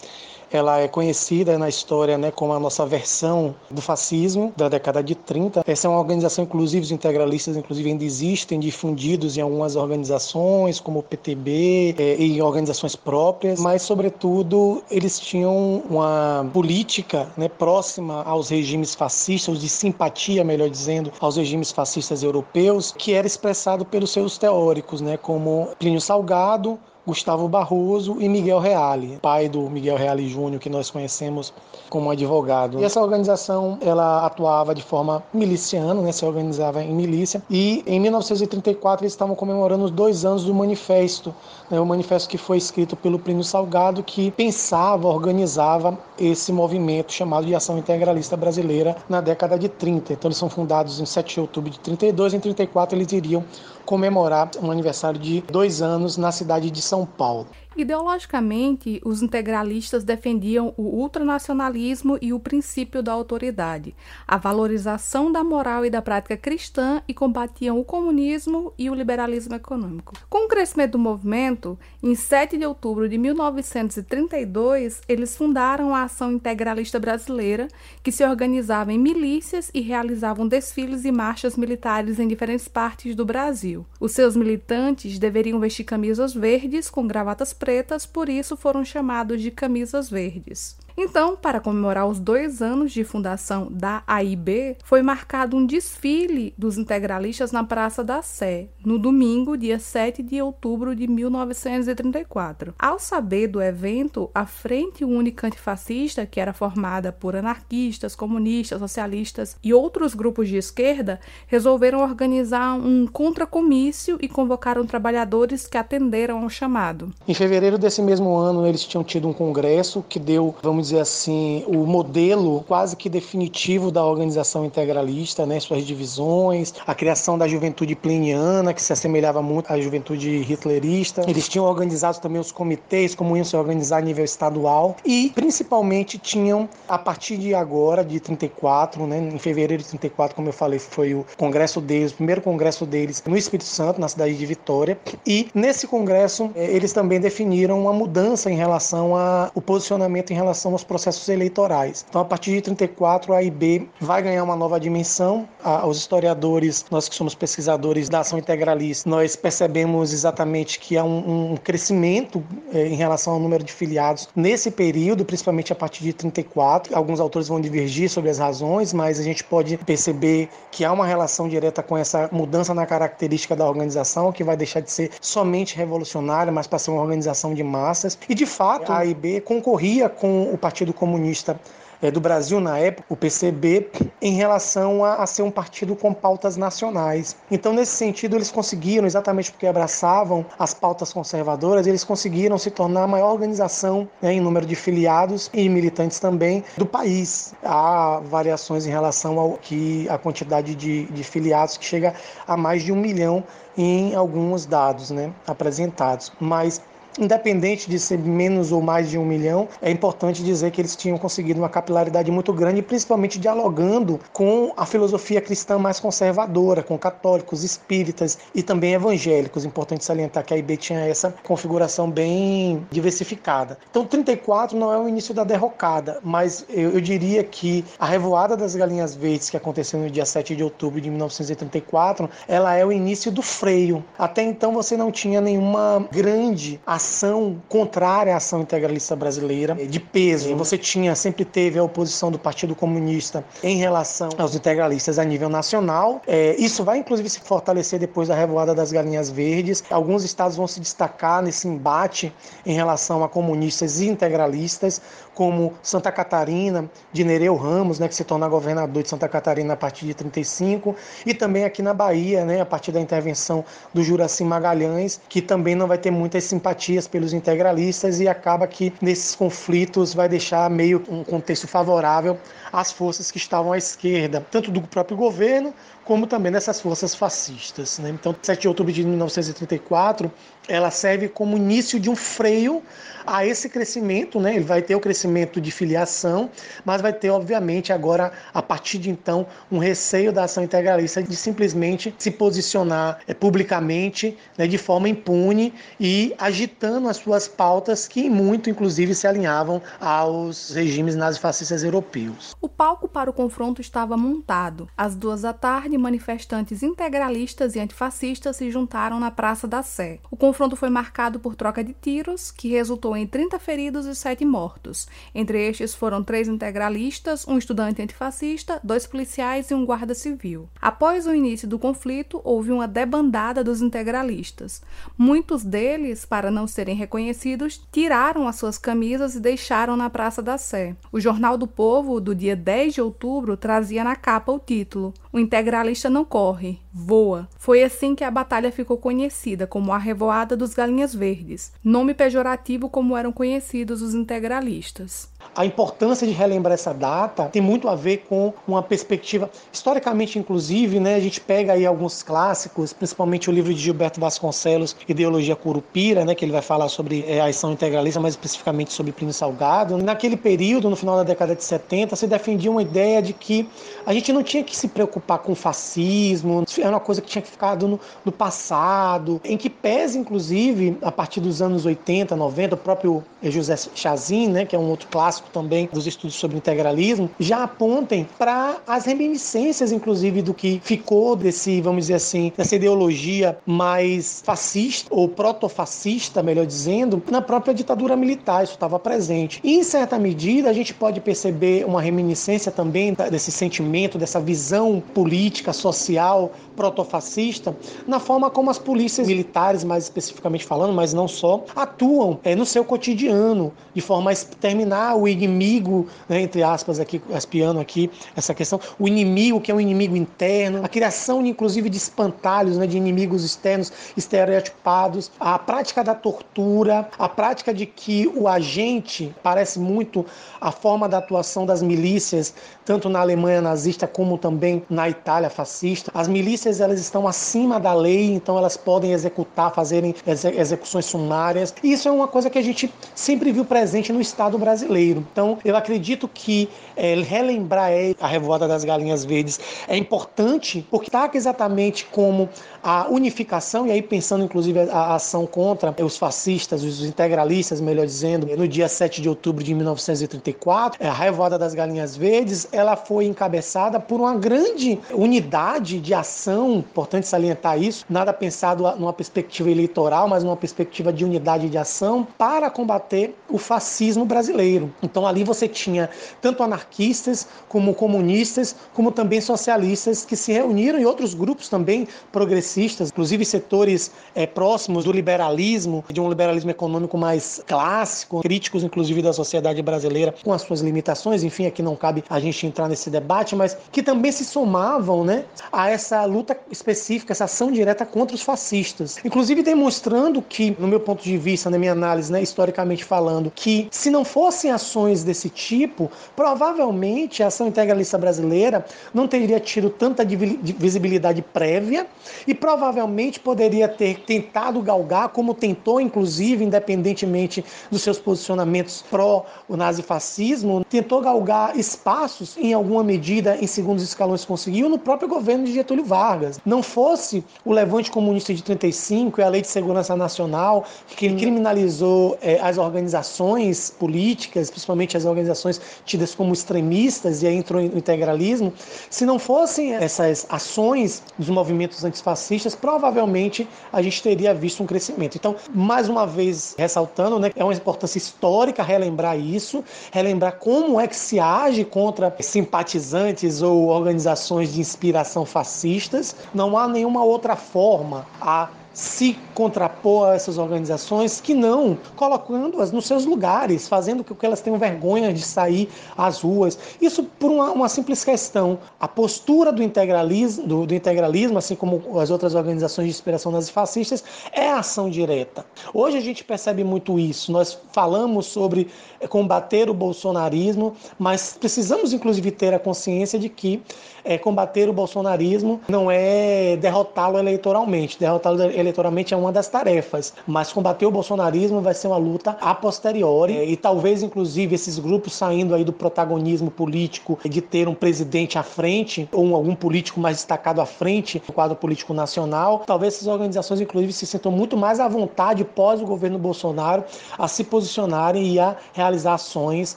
ela 0.50 0.80
é 0.80 0.88
conhecida 0.88 1.58
na 1.58 1.68
história 1.68 2.16
né, 2.16 2.30
como 2.30 2.52
a 2.52 2.60
nossa 2.60 2.84
versão 2.86 3.54
do 3.70 3.80
fascismo 3.80 4.52
da 4.56 4.68
década 4.68 5.02
de 5.02 5.14
30. 5.14 5.62
Essa 5.66 5.86
é 5.86 5.90
uma 5.90 5.98
organização, 5.98 6.44
inclusive 6.44 6.84
os 6.84 6.90
integralistas, 6.90 7.56
inclusive 7.56 7.90
ainda 7.90 8.04
existem 8.04 8.58
difundidos 8.58 9.36
em 9.36 9.40
algumas 9.40 9.76
organizações, 9.76 10.80
como 10.80 11.00
o 11.00 11.02
PTB 11.02 11.94
é, 11.98 12.16
e 12.20 12.40
organizações 12.40 12.96
próprias, 12.96 13.60
mas 13.60 13.82
sobretudo 13.82 14.82
eles 14.90 15.18
tinham 15.18 15.82
uma 15.88 16.48
política 16.52 17.28
né, 17.36 17.48
próxima 17.48 18.22
aos 18.22 18.48
regimes 18.48 18.94
fascistas, 18.94 19.60
de 19.60 19.68
simpatia, 19.68 20.44
melhor 20.44 20.68
dizendo, 20.68 21.12
aos 21.20 21.36
regimes 21.36 21.70
fascistas 21.70 22.22
europeus, 22.22 22.94
que 22.96 23.12
era 23.12 23.26
expressado 23.26 23.84
pelos 23.84 24.10
seus 24.10 24.38
teóricos, 24.38 25.00
né, 25.00 25.16
como 25.16 25.68
Plínio 25.78 26.00
Salgado, 26.00 26.78
Gustavo 27.08 27.48
Barroso 27.48 28.18
e 28.20 28.28
Miguel 28.28 28.58
Reale, 28.58 29.18
pai 29.22 29.48
do 29.48 29.62
Miguel 29.70 29.96
Reale 29.96 30.28
Júnior, 30.28 30.60
que 30.60 30.68
nós 30.68 30.90
conhecemos 30.90 31.54
como 31.88 32.10
advogado. 32.10 32.80
E 32.80 32.84
essa 32.84 33.00
organização 33.00 33.78
ela 33.80 34.24
atuava 34.26 34.74
de 34.74 34.82
forma 34.82 35.22
miliciana, 35.32 36.00
né, 36.00 36.12
se 36.12 36.24
organizava 36.24 36.82
em 36.82 36.94
milícia, 36.94 37.42
e 37.50 37.82
em 37.86 38.00
1934 38.00 39.04
eles 39.04 39.12
estavam 39.12 39.34
comemorando 39.34 39.84
os 39.84 39.90
dois 39.90 40.24
anos 40.24 40.44
do 40.44 40.54
manifesto, 40.54 41.34
né, 41.70 41.80
o 41.80 41.86
manifesto 41.86 42.28
que 42.28 42.38
foi 42.38 42.56
escrito 42.58 42.96
pelo 42.96 43.18
Plínio 43.18 43.44
Salgado, 43.44 44.02
que 44.02 44.30
pensava, 44.30 45.08
organizava 45.08 45.98
esse 46.18 46.52
movimento 46.52 47.12
chamado 47.12 47.46
de 47.46 47.54
Ação 47.54 47.78
Integralista 47.78 48.36
Brasileira 48.36 48.96
na 49.08 49.20
década 49.20 49.58
de 49.58 49.68
30. 49.68 50.12
Então 50.12 50.28
eles 50.28 50.38
são 50.38 50.48
fundados 50.48 51.00
em 51.00 51.06
7 51.06 51.34
de 51.34 51.40
outubro 51.40 51.70
de 51.70 51.80
32, 51.80 52.34
em 52.34 52.40
34 52.40 52.96
eles 52.96 53.12
iriam 53.12 53.44
comemorar 53.84 54.50
um 54.62 54.70
aniversário 54.70 55.18
de 55.18 55.42
dois 55.50 55.80
anos 55.80 56.16
na 56.16 56.30
cidade 56.30 56.70
de 56.70 56.82
São 56.82 57.06
Paulo. 57.06 57.46
Ideologicamente, 57.78 59.00
os 59.04 59.22
integralistas 59.22 60.02
defendiam 60.02 60.74
o 60.76 60.82
ultranacionalismo 60.82 62.18
e 62.20 62.32
o 62.32 62.40
princípio 62.40 63.04
da 63.04 63.12
autoridade, 63.12 63.94
a 64.26 64.36
valorização 64.36 65.30
da 65.30 65.44
moral 65.44 65.86
e 65.86 65.90
da 65.90 66.02
prática 66.02 66.36
cristã 66.36 67.00
e 67.06 67.14
combatiam 67.14 67.78
o 67.78 67.84
comunismo 67.84 68.72
e 68.76 68.90
o 68.90 68.94
liberalismo 68.94 69.54
econômico. 69.54 70.14
Com 70.28 70.46
o 70.46 70.48
crescimento 70.48 70.92
do 70.92 70.98
movimento, 70.98 71.78
em 72.02 72.16
7 72.16 72.58
de 72.58 72.66
outubro 72.66 73.08
de 73.08 73.16
1932, 73.16 75.00
eles 75.08 75.36
fundaram 75.36 75.94
a 75.94 76.02
Ação 76.02 76.32
Integralista 76.32 76.98
Brasileira, 76.98 77.68
que 78.02 78.10
se 78.10 78.24
organizava 78.24 78.92
em 78.92 78.98
milícias 78.98 79.70
e 79.72 79.80
realizavam 79.80 80.48
desfiles 80.48 81.04
e 81.04 81.12
marchas 81.12 81.56
militares 81.56 82.18
em 82.18 82.26
diferentes 82.26 82.66
partes 82.66 83.14
do 83.14 83.24
Brasil. 83.24 83.86
Os 84.00 84.10
seus 84.10 84.34
militantes 84.34 85.16
deveriam 85.16 85.60
vestir 85.60 85.84
camisas 85.84 86.34
verdes 86.34 86.90
com 86.90 87.06
gravatas 87.06 87.52
pretas 87.52 87.67
pretas, 87.68 88.06
por 88.06 88.30
isso 88.30 88.56
foram 88.56 88.82
chamados 88.82 89.42
de 89.42 89.50
camisas 89.50 90.08
verdes. 90.08 90.77
Então, 91.00 91.36
para 91.36 91.60
comemorar 91.60 92.08
os 92.08 92.18
dois 92.18 92.60
anos 92.60 92.90
de 92.90 93.04
fundação 93.04 93.68
da 93.70 94.02
AIB, 94.04 94.78
foi 94.82 95.00
marcado 95.00 95.56
um 95.56 95.64
desfile 95.64 96.52
dos 96.58 96.76
integralistas 96.76 97.52
na 97.52 97.62
Praça 97.62 98.02
da 98.02 98.20
Sé, 98.20 98.66
no 98.84 98.98
domingo, 98.98 99.56
dia 99.56 99.78
7 99.78 100.24
de 100.24 100.42
outubro 100.42 100.96
de 100.96 101.06
1934. 101.06 102.74
Ao 102.76 102.98
saber 102.98 103.46
do 103.46 103.62
evento, 103.62 104.28
a 104.34 104.44
Frente 104.44 105.04
Única 105.04 105.46
Antifascista, 105.46 106.26
que 106.26 106.40
era 106.40 106.52
formada 106.52 107.12
por 107.12 107.36
anarquistas, 107.36 108.16
comunistas, 108.16 108.80
socialistas 108.80 109.56
e 109.62 109.72
outros 109.72 110.14
grupos 110.14 110.48
de 110.48 110.56
esquerda, 110.56 111.20
resolveram 111.46 112.02
organizar 112.02 112.74
um 112.74 113.06
contracomício 113.06 114.18
e 114.20 114.28
convocaram 114.28 114.84
trabalhadores 114.84 115.64
que 115.64 115.78
atenderam 115.78 116.42
ao 116.42 116.50
chamado. 116.50 117.14
Em 117.28 117.34
fevereiro 117.34 117.78
desse 117.78 118.02
mesmo 118.02 118.34
ano, 118.34 118.66
eles 118.66 118.82
tinham 118.82 119.04
tido 119.04 119.28
um 119.28 119.32
congresso 119.32 120.04
que 120.08 120.18
deu, 120.18 120.56
vamos 120.60 120.87
dizer 120.88 121.00
assim, 121.00 121.64
o 121.66 121.86
modelo 121.86 122.64
quase 122.66 122.96
que 122.96 123.08
definitivo 123.08 123.90
da 123.90 124.04
organização 124.04 124.64
integralista, 124.64 125.46
né, 125.46 125.60
suas 125.60 125.86
divisões, 125.86 126.74
a 126.86 126.94
criação 126.94 127.38
da 127.38 127.46
juventude 127.46 127.94
pliniana, 127.94 128.72
que 128.72 128.82
se 128.82 128.92
assemelhava 128.92 129.42
muito 129.42 129.72
à 129.72 129.80
juventude 129.80 130.28
hitlerista. 130.48 131.24
Eles 131.28 131.48
tinham 131.48 131.64
organizado 131.64 132.18
também 132.20 132.40
os 132.40 132.52
comitês, 132.52 133.14
como 133.14 133.36
iam 133.36 133.44
se 133.44 133.56
organizar 133.56 133.98
a 133.98 134.00
nível 134.00 134.24
estadual, 134.24 134.96
e 135.04 135.30
principalmente 135.34 136.18
tinham, 136.18 136.68
a 136.88 136.98
partir 136.98 137.36
de 137.36 137.54
agora, 137.54 138.04
de 138.04 138.18
34, 138.20 139.06
né, 139.06 139.18
em 139.32 139.38
fevereiro 139.38 139.82
de 139.82 139.88
34, 139.88 140.34
como 140.34 140.48
eu 140.48 140.52
falei, 140.52 140.78
foi 140.78 141.14
o 141.14 141.24
congresso 141.36 141.80
deles, 141.80 142.12
o 142.12 142.16
primeiro 142.16 142.40
congresso 142.42 142.86
deles 142.86 143.22
no 143.26 143.36
Espírito 143.36 143.68
Santo, 143.68 144.00
na 144.00 144.08
cidade 144.08 144.34
de 144.34 144.46
Vitória, 144.46 144.98
e 145.26 145.48
nesse 145.54 145.86
congresso 145.86 146.50
eh, 146.54 146.70
eles 146.74 146.92
também 146.92 147.20
definiram 147.20 147.80
uma 147.80 147.92
mudança 147.92 148.50
em 148.50 148.56
relação 148.56 149.14
ao 149.16 149.60
posicionamento 149.60 150.30
em 150.30 150.34
relação 150.34 150.77
aos 150.78 150.84
processos 150.84 151.28
eleitorais. 151.28 152.06
Então, 152.08 152.20
a 152.20 152.24
partir 152.24 152.52
de 152.52 152.62
34, 152.62 153.34
a 153.34 153.42
IB 153.42 153.88
vai 154.00 154.22
ganhar 154.22 154.44
uma 154.44 154.56
nova 154.56 154.78
dimensão. 154.78 155.48
Os 155.86 155.98
historiadores, 155.98 156.84
nós 156.90 157.08
que 157.08 157.14
somos 157.14 157.34
pesquisadores 157.34 158.08
da 158.08 158.20
ação 158.20 158.38
integralista, 158.38 159.10
nós 159.10 159.34
percebemos 159.34 160.12
exatamente 160.12 160.78
que 160.78 160.96
há 160.96 161.04
um, 161.04 161.52
um 161.52 161.56
crescimento 161.56 162.42
eh, 162.72 162.86
em 162.86 162.94
relação 162.94 163.34
ao 163.34 163.40
número 163.40 163.64
de 163.64 163.72
filiados 163.72 164.28
nesse 164.34 164.70
período, 164.70 165.24
principalmente 165.24 165.72
a 165.72 165.76
partir 165.76 166.04
de 166.04 166.12
34. 166.12 166.96
Alguns 166.96 167.20
autores 167.20 167.48
vão 167.48 167.60
divergir 167.60 168.08
sobre 168.08 168.30
as 168.30 168.38
razões, 168.38 168.92
mas 168.92 169.18
a 169.18 169.22
gente 169.22 169.42
pode 169.42 169.76
perceber 169.78 170.48
que 170.70 170.84
há 170.84 170.92
uma 170.92 171.06
relação 171.06 171.48
direta 171.48 171.82
com 171.82 171.96
essa 171.96 172.28
mudança 172.30 172.72
na 172.72 172.86
característica 172.86 173.56
da 173.56 173.66
organização, 173.66 174.30
que 174.30 174.44
vai 174.44 174.56
deixar 174.56 174.80
de 174.80 174.90
ser 174.90 175.10
somente 175.20 175.76
revolucionária, 175.76 176.52
mas 176.52 176.66
para 176.66 176.78
ser 176.78 176.90
uma 176.90 177.02
organização 177.02 177.52
de 177.54 177.64
massas. 177.64 178.18
E, 178.28 178.34
de 178.34 178.46
fato, 178.46 178.92
a 178.92 178.98
AIB 178.98 179.40
concorria 179.40 180.08
com 180.08 180.52
o 180.52 180.57
Partido 180.58 180.92
Comunista 180.92 181.58
é, 182.00 182.10
do 182.10 182.20
Brasil 182.20 182.60
na 182.60 182.78
época, 182.78 183.06
o 183.08 183.16
PCB, 183.16 183.90
em 184.22 184.34
relação 184.34 185.04
a, 185.04 185.16
a, 185.16 185.26
ser 185.26 185.42
um 185.42 185.50
partido 185.50 185.96
com 185.96 186.12
pautas 186.12 186.56
nacionais. 186.56 187.36
Então, 187.50 187.72
nesse 187.72 187.92
sentido, 187.92 188.36
eles 188.36 188.50
conseguiram, 188.50 189.06
exatamente 189.06 189.50
porque 189.50 189.66
abraçavam 189.66 190.44
as 190.58 190.72
pautas 190.72 191.12
conservadoras, 191.12 191.86
eles 191.86 192.04
conseguiram 192.04 192.56
se 192.58 192.70
tornar 192.70 193.04
a 193.04 193.06
maior 193.06 193.32
organização 193.32 194.08
né, 194.22 194.32
em 194.32 194.40
número 194.40 194.66
de 194.66 194.74
filiados 194.74 195.50
e 195.52 195.68
militantes 195.68 196.18
também 196.18 196.62
do 196.76 196.86
país. 196.86 197.54
Há 197.64 198.20
variações 198.24 198.86
em 198.86 198.90
relação 198.90 199.38
ao 199.38 199.52
que 199.54 200.08
a 200.08 200.18
quantidade 200.18 200.74
de, 200.74 201.06
de 201.06 201.24
filiados 201.24 201.76
que 201.76 201.84
chega 201.84 202.14
a 202.46 202.56
mais 202.56 202.82
de 202.82 202.92
um 202.92 202.96
milhão 202.96 203.42
em 203.76 204.14
alguns 204.14 204.66
dados 204.66 205.10
né, 205.10 205.32
apresentados. 205.46 206.32
Mas 206.40 206.80
independente 207.18 207.90
de 207.90 207.98
ser 207.98 208.18
menos 208.18 208.70
ou 208.72 208.80
mais 208.80 209.10
de 209.10 209.18
um 209.18 209.24
milhão, 209.24 209.68
é 209.82 209.90
importante 209.90 210.42
dizer 210.42 210.70
que 210.70 210.80
eles 210.80 210.94
tinham 210.94 211.18
conseguido 211.18 211.60
uma 211.60 211.68
capilaridade 211.68 212.30
muito 212.30 212.52
grande, 212.52 212.80
principalmente 212.80 213.38
dialogando 213.38 214.20
com 214.32 214.72
a 214.76 214.86
filosofia 214.86 215.40
cristã 215.40 215.78
mais 215.78 215.98
conservadora, 215.98 216.82
com 216.82 216.96
católicos, 216.96 217.64
espíritas 217.64 218.38
e 218.54 218.62
também 218.62 218.94
evangélicos. 218.94 219.64
Importante 219.64 220.04
salientar 220.04 220.44
que 220.44 220.54
a 220.54 220.56
IB 220.56 220.76
tinha 220.76 221.00
essa 221.00 221.34
configuração 221.42 222.10
bem 222.10 222.86
diversificada. 222.90 223.78
Então, 223.90 224.04
34 224.04 224.78
não 224.78 224.92
é 224.92 224.98
o 224.98 225.08
início 225.08 225.34
da 225.34 225.44
derrocada, 225.44 226.18
mas 226.22 226.64
eu, 226.68 226.92
eu 226.92 227.00
diria 227.00 227.42
que 227.42 227.84
a 227.98 228.06
revoada 228.06 228.56
das 228.56 228.76
galinhas 228.76 229.14
verdes, 229.14 229.50
que 229.50 229.56
aconteceu 229.56 229.98
no 229.98 230.10
dia 230.10 230.24
7 230.24 230.54
de 230.54 230.62
outubro 230.62 231.00
de 231.00 231.10
1934, 231.10 232.30
ela 232.46 232.74
é 232.74 232.84
o 232.84 232.92
início 232.92 233.32
do 233.32 233.42
freio. 233.42 234.04
Até 234.18 234.42
então 234.42 234.72
você 234.72 234.96
não 234.96 235.10
tinha 235.10 235.40
nenhuma 235.40 236.06
grande 236.12 236.80
ação 236.86 237.07
ação 237.08 237.60
contrária 237.68 238.34
à 238.34 238.36
ação 238.36 238.60
integralista 238.60 239.16
brasileira 239.16 239.74
de 239.74 239.98
peso. 239.98 240.54
Você 240.54 240.76
tinha, 240.76 241.14
sempre 241.14 241.44
teve 241.44 241.78
a 241.78 241.82
oposição 241.82 242.30
do 242.30 242.38
Partido 242.38 242.74
Comunista 242.74 243.42
em 243.62 243.78
relação 243.78 244.28
aos 244.36 244.54
integralistas 244.54 245.18
a 245.18 245.24
nível 245.24 245.48
nacional. 245.48 246.20
É, 246.26 246.54
isso 246.58 246.84
vai 246.84 246.98
inclusive 246.98 247.28
se 247.30 247.40
fortalecer 247.40 247.98
depois 247.98 248.28
da 248.28 248.34
revoada 248.34 248.74
das 248.74 248.92
galinhas 248.92 249.30
verdes. 249.30 249.82
Alguns 249.90 250.22
estados 250.22 250.56
vão 250.56 250.66
se 250.66 250.80
destacar 250.80 251.42
nesse 251.42 251.66
embate 251.66 252.32
em 252.66 252.74
relação 252.74 253.24
a 253.24 253.28
comunistas 253.28 254.00
e 254.00 254.06
integralistas, 254.06 255.00
como 255.38 255.72
Santa 255.84 256.10
Catarina, 256.10 256.90
de 257.12 257.22
Nereu 257.22 257.54
Ramos, 257.54 258.00
né, 258.00 258.08
que 258.08 258.14
se 258.16 258.24
torna 258.24 258.48
governador 258.48 259.04
de 259.04 259.08
Santa 259.08 259.28
Catarina 259.28 259.74
a 259.74 259.76
partir 259.76 260.04
de 260.04 260.12
35, 260.12 260.96
e 261.24 261.32
também 261.32 261.62
aqui 261.62 261.80
na 261.80 261.94
Bahia, 261.94 262.44
né, 262.44 262.60
a 262.60 262.66
partir 262.66 262.90
da 262.90 262.98
intervenção 262.98 263.64
do 263.94 264.02
Juraci 264.02 264.42
Magalhães, 264.42 265.20
que 265.28 265.40
também 265.40 265.76
não 265.76 265.86
vai 265.86 265.96
ter 265.96 266.10
muitas 266.10 266.42
simpatias 266.42 267.06
pelos 267.06 267.32
integralistas 267.32 268.18
e 268.18 268.26
acaba 268.26 268.66
que 268.66 268.92
nesses 269.00 269.36
conflitos 269.36 270.12
vai 270.12 270.28
deixar 270.28 270.68
meio 270.68 271.04
um 271.08 271.22
contexto 271.22 271.68
favorável 271.68 272.36
às 272.72 272.90
forças 272.90 273.30
que 273.30 273.38
estavam 273.38 273.72
à 273.72 273.78
esquerda, 273.78 274.44
tanto 274.50 274.72
do 274.72 274.82
próprio 274.82 275.16
governo 275.16 275.72
como 276.08 276.26
também 276.26 276.50
dessas 276.50 276.80
forças 276.80 277.14
fascistas. 277.14 277.98
Né? 277.98 278.08
Então, 278.08 278.34
7 278.40 278.62
de 278.62 278.68
outubro 278.68 278.90
de 278.90 279.04
1934, 279.04 280.32
ela 280.66 280.90
serve 280.90 281.28
como 281.28 281.54
início 281.54 282.00
de 282.00 282.08
um 282.08 282.16
freio 282.16 282.82
a 283.26 283.44
esse 283.44 283.68
crescimento, 283.68 284.40
né? 284.40 284.56
Ele 284.56 284.64
vai 284.64 284.80
ter 284.80 284.94
o 284.94 285.00
crescimento 285.00 285.60
de 285.60 285.70
filiação, 285.70 286.50
mas 286.82 287.02
vai 287.02 287.12
ter, 287.12 287.28
obviamente, 287.28 287.92
agora, 287.92 288.32
a 288.54 288.62
partir 288.62 288.98
de 288.98 289.10
então, 289.10 289.46
um 289.70 289.78
receio 289.78 290.32
da 290.32 290.44
ação 290.44 290.64
integralista 290.64 291.22
de 291.22 291.36
simplesmente 291.36 292.14
se 292.18 292.30
posicionar 292.30 293.18
é, 293.26 293.34
publicamente 293.34 294.36
né, 294.56 294.66
de 294.66 294.78
forma 294.78 295.10
impune 295.10 295.74
e 296.00 296.34
agitando 296.38 297.06
as 297.08 297.18
suas 297.18 297.46
pautas 297.46 298.08
que 298.08 298.30
muito, 298.30 298.70
inclusive, 298.70 299.14
se 299.14 299.26
alinhavam 299.26 299.82
aos 300.00 300.70
regimes 300.70 301.14
nazifascistas 301.14 301.84
europeus. 301.84 302.56
O 302.62 302.68
palco 302.68 303.06
para 303.06 303.28
o 303.28 303.32
confronto 303.32 303.82
estava 303.82 304.16
montado. 304.16 304.88
Às 304.96 305.14
duas 305.14 305.42
da 305.42 305.52
tarde, 305.52 305.97
manifestantes 305.98 306.82
integralistas 306.82 307.74
e 307.74 307.80
antifascistas 307.80 308.56
se 308.56 308.70
juntaram 308.70 309.18
na 309.18 309.30
Praça 309.30 309.66
da 309.66 309.82
Sé. 309.82 310.18
O 310.30 310.36
confronto 310.36 310.76
foi 310.76 310.88
marcado 310.88 311.40
por 311.40 311.54
troca 311.54 311.82
de 311.82 311.92
tiros, 311.92 312.50
que 312.50 312.68
resultou 312.68 313.16
em 313.16 313.26
30 313.26 313.58
feridos 313.58 314.06
e 314.06 314.14
7 314.14 314.44
mortos. 314.44 315.06
Entre 315.34 315.68
estes 315.68 315.94
foram 315.94 316.22
três 316.22 316.48
integralistas, 316.48 317.46
um 317.46 317.58
estudante 317.58 318.02
antifascista, 318.02 318.80
dois 318.82 319.06
policiais 319.06 319.70
e 319.70 319.74
um 319.74 319.84
guarda 319.84 320.14
civil. 320.14 320.68
Após 320.80 321.26
o 321.26 321.34
início 321.34 321.68
do 321.68 321.78
conflito, 321.78 322.40
houve 322.44 322.72
uma 322.72 322.88
debandada 322.88 323.64
dos 323.64 323.82
integralistas. 323.82 324.82
Muitos 325.16 325.64
deles, 325.64 326.24
para 326.24 326.50
não 326.50 326.66
serem 326.66 326.94
reconhecidos, 326.94 327.80
tiraram 327.90 328.46
as 328.46 328.56
suas 328.56 328.78
camisas 328.78 329.34
e 329.34 329.40
deixaram 329.40 329.96
na 329.96 330.10
Praça 330.10 330.42
da 330.42 330.58
Sé. 330.58 330.96
O 331.10 331.20
Jornal 331.20 331.56
do 331.56 331.66
Povo, 331.66 332.20
do 332.20 332.34
dia 332.34 332.56
10 332.56 332.94
de 332.94 333.00
outubro, 333.00 333.56
trazia 333.56 334.04
na 334.04 334.16
capa 334.16 334.52
o 334.52 334.58
título: 334.58 335.14
O 335.38 335.40
integralista 335.40 336.10
não 336.10 336.24
corre, 336.24 336.80
voa. 336.92 337.48
Foi 337.56 337.84
assim 337.84 338.16
que 338.16 338.24
a 338.24 338.30
batalha 338.30 338.72
ficou 338.72 338.98
conhecida 338.98 339.68
como 339.68 339.92
a 339.92 339.96
Revoada 339.96 340.56
dos 340.56 340.74
Galinhas 340.74 341.14
Verdes, 341.14 341.70
nome 341.84 342.12
pejorativo 342.12 342.88
como 342.88 343.16
eram 343.16 343.30
conhecidos 343.30 344.02
os 344.02 344.16
integralistas. 344.16 345.30
A 345.54 345.64
importância 345.64 346.26
de 346.26 346.32
relembrar 346.32 346.74
essa 346.74 346.92
data 346.92 347.44
tem 347.46 347.60
muito 347.60 347.88
a 347.88 347.94
ver 347.94 348.24
com 348.28 348.52
uma 348.66 348.82
perspectiva, 348.82 349.50
historicamente 349.72 350.38
inclusive, 350.38 351.00
né, 351.00 351.14
a 351.14 351.20
gente 351.20 351.40
pega 351.40 351.72
aí 351.72 351.84
alguns 351.84 352.22
clássicos, 352.22 352.92
principalmente 352.92 353.50
o 353.50 353.52
livro 353.52 353.72
de 353.72 353.80
Gilberto 353.80 354.20
Vasconcelos, 354.20 354.96
Ideologia 355.08 355.56
Curupira, 355.56 356.24
né, 356.24 356.34
que 356.34 356.44
ele 356.44 356.52
vai 356.52 356.62
falar 356.62 356.88
sobre 356.88 357.24
é, 357.26 357.40
a 357.40 357.46
ação 357.46 357.72
integralista, 357.72 358.20
mais 358.20 358.34
especificamente 358.34 358.92
sobre 358.92 359.12
Plínio 359.12 359.34
Salgado. 359.34 359.98
Naquele 359.98 360.36
período, 360.36 360.88
no 360.90 360.96
final 360.96 361.16
da 361.16 361.22
década 361.22 361.54
de 361.54 361.64
70, 361.64 362.16
se 362.16 362.26
defendia 362.26 362.70
uma 362.70 362.82
ideia 362.82 363.20
de 363.22 363.32
que 363.32 363.68
a 364.06 364.12
gente 364.12 364.32
não 364.32 364.42
tinha 364.42 364.62
que 364.62 364.76
se 364.76 364.88
preocupar 364.88 365.38
com 365.38 365.52
o 365.52 365.54
fascismo, 365.54 366.64
era 366.78 366.90
uma 366.90 367.00
coisa 367.00 367.20
que 367.20 367.28
tinha 367.28 367.42
que 367.42 367.50
ficar 367.50 367.76
no, 367.76 368.00
no 368.24 368.32
passado, 368.32 369.40
em 369.44 369.56
que 369.56 369.70
pese, 369.70 370.18
inclusive, 370.18 370.96
a 371.02 371.12
partir 371.12 371.40
dos 371.40 371.60
anos 371.62 371.84
80, 371.84 372.34
90, 372.34 372.74
o 372.74 372.78
próprio 372.78 373.24
José 373.42 373.76
Chazin, 373.94 374.48
né, 374.48 374.64
que 374.64 374.74
é 374.74 374.78
um 374.78 374.88
outro 374.90 375.08
clássico 375.08 375.37
também 375.52 375.88
dos 375.92 376.06
estudos 376.06 376.36
sobre 376.36 376.56
integralismo, 376.56 377.30
já 377.38 377.64
apontem 377.64 378.28
para 378.38 378.76
as 378.86 379.04
reminiscências, 379.04 379.92
inclusive, 379.92 380.42
do 380.42 380.54
que 380.54 380.80
ficou 380.82 381.36
desse, 381.36 381.80
vamos 381.80 382.04
dizer 382.04 382.14
assim, 382.14 382.52
dessa 382.56 382.76
ideologia 382.76 383.58
mais 383.64 384.42
fascista 384.44 385.08
ou 385.10 385.28
protofascista, 385.28 386.42
melhor 386.42 386.66
dizendo, 386.66 387.22
na 387.30 387.40
própria 387.40 387.74
ditadura 387.74 388.16
militar, 388.16 388.64
isso 388.64 388.74
estava 388.74 388.98
presente. 388.98 389.60
E, 389.62 389.76
em 389.76 389.82
certa 389.82 390.18
medida, 390.18 390.68
a 390.68 390.72
gente 390.72 390.92
pode 390.92 391.20
perceber 391.20 391.84
uma 391.86 392.00
reminiscência 392.00 392.72
também 392.72 393.14
desse 393.30 393.52
sentimento, 393.52 394.18
dessa 394.18 394.40
visão 394.40 395.02
política, 395.14 395.72
social, 395.72 396.52
protofascista, 396.74 397.76
na 398.06 398.18
forma 398.18 398.50
como 398.50 398.70
as 398.70 398.78
polícias 398.78 399.26
militares, 399.26 399.84
mais 399.84 400.04
especificamente 400.04 400.64
falando, 400.64 400.92
mas 400.92 401.12
não 401.12 401.28
só, 401.28 401.64
atuam 401.76 402.38
é, 402.42 402.54
no 402.54 402.64
seu 402.64 402.84
cotidiano, 402.84 403.72
de 403.94 404.00
forma 404.00 404.30
a 404.30 404.32
exterminar 404.32 405.16
o 405.16 405.27
inimigo, 405.28 406.06
né, 406.28 406.40
entre 406.40 406.62
aspas, 406.62 407.00
aqui, 407.00 407.20
espiando 407.30 407.80
aqui 407.80 408.10
essa 408.36 408.54
questão, 408.54 408.80
o 408.98 409.06
inimigo 409.06 409.60
que 409.60 409.70
é 409.70 409.74
um 409.74 409.80
inimigo 409.80 410.16
interno, 410.16 410.84
a 410.84 410.88
criação, 410.88 411.44
inclusive, 411.44 411.88
de 411.88 411.96
espantalhos, 411.96 412.76
né, 412.76 412.86
de 412.86 412.96
inimigos 412.96 413.44
externos 413.44 413.92
estereotipados, 414.16 415.30
a 415.38 415.58
prática 415.58 416.04
da 416.04 416.14
tortura, 416.14 417.08
a 417.18 417.28
prática 417.28 417.72
de 417.72 417.86
que 417.86 418.30
o 418.34 418.48
agente 418.48 419.34
parece 419.42 419.78
muito 419.78 420.24
a 420.60 420.70
forma 420.70 421.08
da 421.08 421.18
atuação 421.18 421.64
das 421.64 421.82
milícias, 421.82 422.54
tanto 422.84 423.08
na 423.08 423.20
Alemanha 423.20 423.60
nazista 423.60 424.06
como 424.06 424.38
também 424.38 424.82
na 424.88 425.08
Itália 425.08 425.50
fascista. 425.50 426.10
As 426.14 426.28
milícias 426.28 426.80
elas 426.80 427.00
estão 427.00 427.26
acima 427.26 427.78
da 427.78 427.92
lei, 427.92 428.32
então 428.32 428.56
elas 428.58 428.76
podem 428.76 429.12
executar, 429.12 429.74
fazerem 429.74 430.14
execuções 430.56 431.06
sumárias. 431.06 431.74
E 431.82 431.92
isso 431.92 432.08
é 432.08 432.10
uma 432.10 432.28
coisa 432.28 432.50
que 432.50 432.58
a 432.58 432.62
gente 432.62 432.92
sempre 433.14 433.52
viu 433.52 433.64
presente 433.64 434.12
no 434.12 434.20
Estado 434.20 434.58
brasileiro. 434.58 435.07
Então, 435.16 435.58
eu 435.64 435.76
acredito 435.76 436.28
que 436.28 436.68
é, 436.96 437.14
relembrar 437.14 437.90
a 438.20 438.26
revolta 438.26 438.68
das 438.68 438.84
galinhas 438.84 439.24
verdes 439.24 439.58
é 439.86 439.96
importante, 439.96 440.86
porque 440.90 441.08
está 441.08 441.30
exatamente 441.32 442.04
como 442.06 442.48
a 442.82 443.08
unificação, 443.08 443.86
e 443.86 443.92
aí 443.92 444.02
pensando 444.02 444.44
inclusive 444.44 444.78
a 444.90 445.14
ação 445.14 445.46
contra 445.46 445.94
os 446.04 446.16
fascistas, 446.16 446.82
os 446.82 447.04
integralistas, 447.04 447.80
melhor 447.80 448.06
dizendo, 448.06 448.46
no 448.56 448.68
dia 448.68 448.88
7 448.88 449.22
de 449.22 449.28
outubro 449.28 449.62
de 449.62 449.74
1934, 449.74 451.06
a 451.06 451.12
revolta 451.12 451.58
das 451.58 451.74
galinhas 451.74 452.16
verdes, 452.16 452.68
ela 452.72 452.96
foi 452.96 453.26
encabeçada 453.26 454.00
por 454.00 454.20
uma 454.20 454.34
grande 454.34 454.98
unidade 455.12 456.00
de 456.00 456.14
ação, 456.14 456.76
importante 456.76 457.26
salientar 457.26 457.80
isso, 457.80 458.04
nada 458.08 458.32
pensado 458.32 458.84
numa 458.96 459.12
perspectiva 459.12 459.70
eleitoral, 459.70 460.28
mas 460.28 460.42
numa 460.42 460.56
perspectiva 460.56 461.12
de 461.12 461.24
unidade 461.24 461.68
de 461.68 461.78
ação 461.78 462.26
para 462.36 462.70
combater 462.70 463.36
o 463.48 463.58
fascismo 463.58 464.24
brasileiro. 464.24 464.92
Então 465.02 465.26
ali 465.26 465.44
você 465.44 465.68
tinha 465.68 466.10
tanto 466.40 466.62
anarquistas 466.62 467.46
como 467.68 467.94
comunistas, 467.94 468.74
como 468.94 469.12
também 469.12 469.40
socialistas 469.40 470.24
que 470.24 470.36
se 470.36 470.52
reuniram 470.52 470.98
e 470.98 471.06
outros 471.06 471.34
grupos 471.34 471.68
também 471.68 472.06
progressistas, 472.32 473.10
inclusive 473.10 473.44
setores 473.44 474.10
é, 474.34 474.46
próximos 474.46 475.04
do 475.04 475.12
liberalismo, 475.12 476.04
de 476.10 476.20
um 476.20 476.28
liberalismo 476.28 476.70
econômico 476.70 477.16
mais 477.16 477.62
clássico, 477.66 478.40
críticos 478.40 478.82
inclusive 478.82 479.22
da 479.22 479.32
sociedade 479.32 479.80
brasileira 479.82 480.34
com 480.42 480.52
as 480.52 480.62
suas 480.62 480.80
limitações, 480.80 481.42
enfim, 481.42 481.66
aqui 481.66 481.82
não 481.82 481.96
cabe 481.96 482.24
a 482.28 482.40
gente 482.40 482.66
entrar 482.66 482.88
nesse 482.88 483.10
debate, 483.10 483.54
mas 483.54 483.76
que 483.92 484.02
também 484.02 484.32
se 484.32 484.44
somavam, 484.44 485.24
né, 485.24 485.44
a 485.72 485.90
essa 485.90 486.24
luta 486.24 486.56
específica, 486.70 487.32
essa 487.32 487.44
ação 487.44 487.70
direta 487.70 488.04
contra 488.04 488.34
os 488.34 488.42
fascistas. 488.42 489.18
Inclusive 489.24 489.62
demonstrando 489.62 490.42
que, 490.42 490.76
no 490.78 490.88
meu 490.88 491.00
ponto 491.00 491.22
de 491.22 491.36
vista, 491.36 491.70
na 491.70 491.78
minha 491.78 491.92
análise, 491.92 492.32
né, 492.32 492.42
historicamente 492.42 493.04
falando, 493.04 493.52
que 493.54 493.88
se 493.90 494.10
não 494.10 494.24
fossem 494.24 494.70
ações 494.88 495.22
desse 495.22 495.50
tipo, 495.50 496.10
provavelmente 496.34 497.42
a 497.42 497.48
ação 497.48 497.68
integralista 497.68 498.16
brasileira 498.16 498.84
não 499.12 499.28
teria 499.28 499.60
tido 499.60 499.90
tanta 499.90 500.24
visibilidade 500.24 501.42
prévia 501.42 502.06
e 502.46 502.54
provavelmente 502.54 503.38
poderia 503.38 503.86
ter 503.86 504.20
tentado 504.20 504.80
galgar, 504.80 505.28
como 505.28 505.52
tentou, 505.52 506.00
inclusive, 506.00 506.64
independentemente 506.64 507.64
dos 507.90 508.02
seus 508.02 508.18
posicionamentos 508.18 509.04
pró 509.10 509.44
o 509.68 509.76
nazifascismo, 509.76 510.84
tentou 510.88 511.20
galgar 511.20 511.78
espaços, 511.78 512.56
em 512.56 512.72
alguma 512.72 513.04
medida, 513.04 513.58
em 513.60 513.66
segundos 513.66 514.02
escalões 514.02 514.44
conseguiu, 514.44 514.88
no 514.88 514.98
próprio 514.98 515.28
governo 515.28 515.64
de 515.64 515.72
Getúlio 515.72 516.04
Vargas. 516.04 516.58
Não 516.64 516.82
fosse 516.82 517.44
o 517.64 517.72
levante 517.72 518.10
comunista 518.10 518.54
de 518.54 518.62
35 518.62 519.40
e 519.40 519.44
a 519.44 519.48
Lei 519.48 519.60
de 519.60 519.68
Segurança 519.68 520.16
Nacional, 520.16 520.84
que 521.08 521.34
criminalizou 521.34 522.38
é, 522.40 522.58
as 522.60 522.78
organizações 522.78 523.90
políticas, 523.98 524.70
principalmente 524.78 525.16
as 525.16 525.24
organizações 525.24 525.80
tidas 526.04 526.34
como 526.34 526.52
extremistas, 526.52 527.42
e 527.42 527.46
aí 527.46 527.56
entrou 527.56 527.82
no 527.82 527.98
integralismo, 527.98 528.72
se 529.10 529.26
não 529.26 529.38
fossem 529.38 529.94
essas 529.94 530.46
ações 530.48 531.22
dos 531.36 531.48
movimentos 531.48 532.04
antifascistas, 532.04 532.76
provavelmente 532.76 533.68
a 533.92 534.00
gente 534.00 534.22
teria 534.22 534.54
visto 534.54 534.82
um 534.82 534.86
crescimento. 534.86 535.36
Então, 535.36 535.56
mais 535.74 536.08
uma 536.08 536.26
vez 536.26 536.74
ressaltando, 536.78 537.38
né, 537.40 537.50
é 537.56 537.64
uma 537.64 537.74
importância 537.74 538.18
histórica 538.18 538.82
relembrar 538.82 539.38
isso, 539.38 539.84
relembrar 540.12 540.58
como 540.58 541.00
é 541.00 541.08
que 541.08 541.16
se 541.16 541.40
age 541.40 541.84
contra 541.84 542.34
simpatizantes 542.38 543.60
ou 543.62 543.88
organizações 543.88 544.72
de 544.72 544.80
inspiração 544.80 545.44
fascistas. 545.44 546.36
Não 546.54 546.78
há 546.78 546.86
nenhuma 546.86 547.24
outra 547.24 547.56
forma 547.56 548.26
a 548.40 548.68
se 548.98 549.38
contrapor 549.54 550.30
a 550.30 550.34
essas 550.34 550.58
organizações 550.58 551.40
que 551.40 551.54
não, 551.54 551.96
colocando-as 552.16 552.90
nos 552.90 553.06
seus 553.06 553.24
lugares, 553.24 553.86
fazendo 553.86 554.24
com 554.24 554.34
que 554.34 554.44
elas 554.44 554.60
tenham 554.60 554.76
vergonha 554.76 555.32
de 555.32 555.40
sair 555.40 555.88
às 556.16 556.40
ruas. 556.40 556.76
Isso 557.00 557.22
por 557.22 557.48
uma, 557.48 557.70
uma 557.70 557.88
simples 557.88 558.24
questão. 558.24 558.76
A 558.98 559.06
postura 559.06 559.70
do 559.70 559.84
integralismo, 559.84 560.66
do, 560.66 560.84
do, 560.84 560.94
integralismo, 560.96 561.58
assim 561.58 561.76
como 561.76 562.18
as 562.18 562.28
outras 562.28 562.56
organizações 562.56 563.06
de 563.06 563.10
inspiração 563.12 563.52
nazifascistas, 563.52 564.24
é 564.52 564.68
a 564.68 564.80
ação 564.80 565.08
direta. 565.08 565.64
Hoje 565.94 566.16
a 566.16 566.20
gente 566.20 566.42
percebe 566.42 566.82
muito 566.82 567.20
isso. 567.20 567.52
Nós 567.52 567.78
falamos 567.92 568.46
sobre 568.46 568.88
combater 569.28 569.88
o 569.88 569.94
bolsonarismo, 569.94 570.96
mas 571.16 571.56
precisamos 571.58 572.12
inclusive 572.12 572.50
ter 572.50 572.74
a 572.74 572.80
consciência 572.80 573.38
de 573.38 573.48
que 573.48 573.80
é, 574.24 574.36
combater 574.36 574.88
o 574.88 574.92
bolsonarismo 574.92 575.80
não 575.88 576.10
é 576.10 576.76
derrotá-lo 576.76 577.38
eleitoralmente. 577.38 578.18
Derrotá-lo 578.18 578.60
eleitoralmente 578.60 578.87
é 579.32 579.36
uma 579.36 579.52
das 579.52 579.68
tarefas, 579.68 580.32
mas 580.46 580.72
combater 580.72 581.06
o 581.06 581.10
bolsonarismo 581.10 581.80
vai 581.80 581.94
ser 581.94 582.08
uma 582.08 582.16
luta 582.16 582.56
a 582.60 582.74
posteriori 582.74 583.56
é, 583.56 583.64
e 583.64 583.76
talvez 583.76 584.22
inclusive 584.22 584.74
esses 584.74 584.98
grupos 584.98 585.34
saindo 585.34 585.74
aí 585.74 585.84
do 585.84 585.92
protagonismo 585.92 586.70
político 586.70 587.38
de 587.44 587.60
ter 587.60 587.88
um 587.88 587.94
presidente 587.94 588.58
à 588.58 588.62
frente 588.62 589.28
ou 589.32 589.54
algum 589.54 589.74
político 589.74 590.20
mais 590.20 590.36
destacado 590.36 590.80
à 590.80 590.86
frente 590.86 591.42
do 591.46 591.52
quadro 591.52 591.76
político 591.76 592.14
nacional, 592.14 592.82
talvez 592.86 593.14
essas 593.14 593.28
organizações 593.28 593.80
inclusive 593.80 594.12
se 594.12 594.26
sintam 594.26 594.52
muito 594.52 594.76
mais 594.76 595.00
à 595.00 595.08
vontade 595.08 595.64
pós 595.64 596.00
o 596.00 596.06
governo 596.06 596.38
Bolsonaro 596.38 597.04
a 597.38 597.48
se 597.48 597.64
posicionarem 597.64 598.54
e 598.54 598.58
a 598.58 598.76
realizar 598.92 599.34
ações 599.34 599.96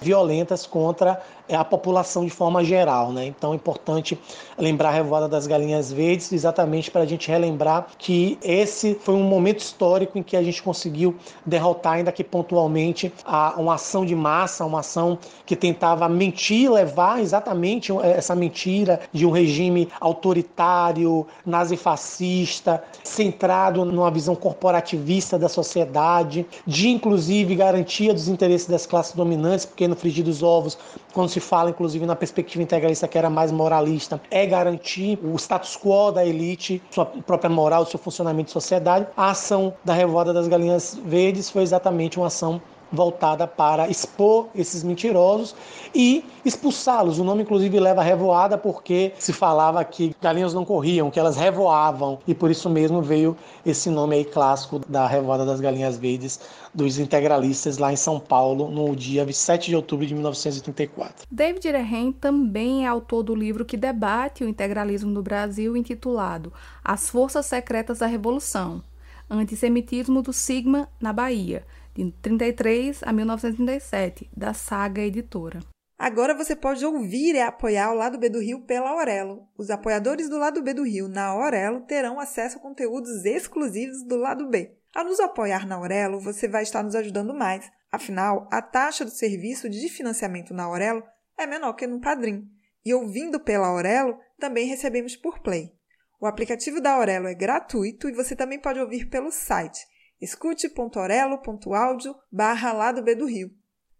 violentas 0.00 0.66
contra 0.66 1.20
é 1.48 1.56
a 1.56 1.64
população 1.64 2.24
de 2.24 2.30
forma 2.30 2.62
geral. 2.62 3.12
Né? 3.12 3.26
Então 3.26 3.52
é 3.52 3.56
importante 3.56 4.18
lembrar 4.58 4.90
a 4.90 4.92
Revoada 4.92 5.28
das 5.28 5.46
Galinhas 5.46 5.92
Verdes, 5.92 6.32
exatamente 6.32 6.90
para 6.90 7.02
a 7.02 7.06
gente 7.06 7.28
relembrar 7.28 7.86
que 7.98 8.38
esse 8.42 8.94
foi 8.94 9.14
um 9.14 9.22
momento 9.22 9.60
histórico 9.60 10.18
em 10.18 10.22
que 10.22 10.36
a 10.36 10.42
gente 10.42 10.62
conseguiu 10.62 11.16
derrotar, 11.44 11.94
ainda 11.94 12.12
que 12.12 12.22
pontualmente, 12.22 13.12
a, 13.24 13.54
uma 13.58 13.74
ação 13.74 14.04
de 14.04 14.14
massa, 14.14 14.64
uma 14.64 14.80
ação 14.80 15.18
que 15.46 15.56
tentava 15.56 16.08
mentir, 16.08 16.70
levar 16.70 17.20
exatamente 17.20 17.92
essa 18.02 18.34
mentira 18.34 19.00
de 19.12 19.24
um 19.24 19.30
regime 19.30 19.88
autoritário, 20.00 21.26
nazifascista, 21.44 22.82
centrado 23.02 23.84
numa 23.84 24.10
visão 24.10 24.34
corporativista 24.34 25.38
da 25.38 25.48
sociedade, 25.48 26.46
de 26.66 26.88
inclusive 26.88 27.54
garantia 27.54 28.12
dos 28.12 28.28
interesses 28.28 28.68
das 28.68 28.86
classes 28.86 29.14
dominantes, 29.14 29.64
porque 29.64 29.88
no 29.88 29.96
frigir 29.96 30.24
dos 30.24 30.42
ovos, 30.42 30.78
quando 31.12 31.28
se 31.28 31.37
fala 31.40 31.70
inclusive 31.70 32.04
na 32.06 32.16
perspectiva 32.16 32.62
integralista 32.62 33.08
que 33.08 33.18
era 33.18 33.30
mais 33.30 33.50
moralista, 33.50 34.20
é 34.30 34.46
garantir 34.46 35.18
o 35.22 35.36
status 35.36 35.76
quo 35.76 36.10
da 36.10 36.24
elite, 36.24 36.82
sua 36.90 37.06
própria 37.06 37.50
moral, 37.50 37.86
seu 37.86 37.98
funcionamento 37.98 38.46
de 38.46 38.52
sociedade. 38.52 39.06
A 39.16 39.30
ação 39.30 39.74
da 39.84 39.92
Revolta 39.92 40.32
das 40.32 40.48
Galinhas 40.48 40.98
Verdes 41.04 41.50
foi 41.50 41.62
exatamente 41.62 42.18
uma 42.18 42.26
ação 42.26 42.60
voltada 42.90 43.46
para 43.46 43.88
expor 43.88 44.48
esses 44.54 44.82
mentirosos 44.82 45.54
e 45.94 46.24
expulsá-los. 46.44 47.18
O 47.18 47.24
nome, 47.24 47.42
inclusive, 47.42 47.78
leva 47.78 48.02
revoada 48.02 48.56
porque 48.56 49.12
se 49.18 49.32
falava 49.32 49.84
que 49.84 50.14
galinhas 50.20 50.54
não 50.54 50.64
corriam, 50.64 51.10
que 51.10 51.20
elas 51.20 51.36
revoavam, 51.36 52.18
e 52.26 52.34
por 52.34 52.50
isso 52.50 52.68
mesmo 52.70 53.02
veio 53.02 53.36
esse 53.64 53.90
nome 53.90 54.16
aí 54.16 54.24
clássico 54.24 54.78
da 54.88 55.06
revoada 55.06 55.44
das 55.44 55.60
galinhas 55.60 55.96
verdes 55.96 56.40
dos 56.74 56.98
integralistas 56.98 57.78
lá 57.78 57.92
em 57.92 57.96
São 57.96 58.20
Paulo, 58.20 58.70
no 58.70 58.94
dia 58.94 59.24
27 59.24 59.70
de 59.70 59.76
outubro 59.76 60.06
de 60.06 60.14
1934. 60.14 61.26
David 61.30 61.70
Rehen 61.70 62.12
também 62.12 62.84
é 62.84 62.88
autor 62.88 63.22
do 63.22 63.34
livro 63.34 63.64
que 63.64 63.76
debate 63.76 64.44
o 64.44 64.48
integralismo 64.48 65.10
no 65.10 65.22
Brasil, 65.22 65.76
intitulado 65.76 66.52
As 66.84 67.10
Forças 67.10 67.46
Secretas 67.46 67.98
da 67.98 68.06
Revolução, 68.06 68.82
Antissemitismo 69.30 70.22
do 70.22 70.32
Sigma 70.32 70.88
na 71.00 71.12
Bahia, 71.12 71.64
de 72.04 72.12
33 72.22 73.02
a 73.02 73.12
1937, 73.12 74.30
da 74.36 74.54
Saga 74.54 75.02
Editora. 75.02 75.60
Agora 75.98 76.32
você 76.32 76.54
pode 76.54 76.84
ouvir 76.86 77.34
e 77.34 77.40
apoiar 77.40 77.90
o 77.90 77.96
Lado 77.96 78.18
B 78.18 78.28
do 78.28 78.40
Rio 78.40 78.60
pela 78.60 78.90
Aurelo. 78.90 79.48
Os 79.58 79.68
apoiadores 79.68 80.28
do 80.28 80.38
Lado 80.38 80.62
B 80.62 80.72
do 80.72 80.84
Rio 80.84 81.08
na 81.08 81.26
Aurelo 81.26 81.80
terão 81.80 82.20
acesso 82.20 82.58
a 82.58 82.60
conteúdos 82.60 83.24
exclusivos 83.24 84.04
do 84.06 84.16
Lado 84.16 84.48
B. 84.48 84.76
Ao 84.94 85.04
nos 85.04 85.18
apoiar 85.18 85.66
na 85.66 85.74
Aurelo, 85.74 86.20
você 86.20 86.46
vai 86.46 86.62
estar 86.62 86.84
nos 86.84 86.94
ajudando 86.94 87.34
mais. 87.34 87.68
Afinal, 87.90 88.48
a 88.52 88.62
taxa 88.62 89.04
do 89.04 89.10
serviço 89.10 89.68
de 89.68 89.88
financiamento 89.88 90.54
na 90.54 90.64
Aurelo 90.64 91.02
é 91.36 91.46
menor 91.46 91.72
que 91.72 91.86
no 91.86 92.00
Padrim. 92.00 92.48
E 92.84 92.94
ouvindo 92.94 93.40
pela 93.40 93.66
Aurelo, 93.66 94.16
também 94.38 94.68
recebemos 94.68 95.16
por 95.16 95.40
Play. 95.40 95.72
O 96.20 96.26
aplicativo 96.26 96.80
da 96.80 96.92
Aurelo 96.92 97.26
é 97.26 97.34
gratuito 97.34 98.08
e 98.08 98.12
você 98.12 98.36
também 98.36 98.60
pode 98.60 98.78
ouvir 98.78 99.06
pelo 99.06 99.32
site 99.32 99.84
escute.orelo.audio 100.20 102.14
barra 102.30 102.72
lado 102.72 103.02
B 103.02 103.14
do 103.14 103.26
Rio. 103.26 103.50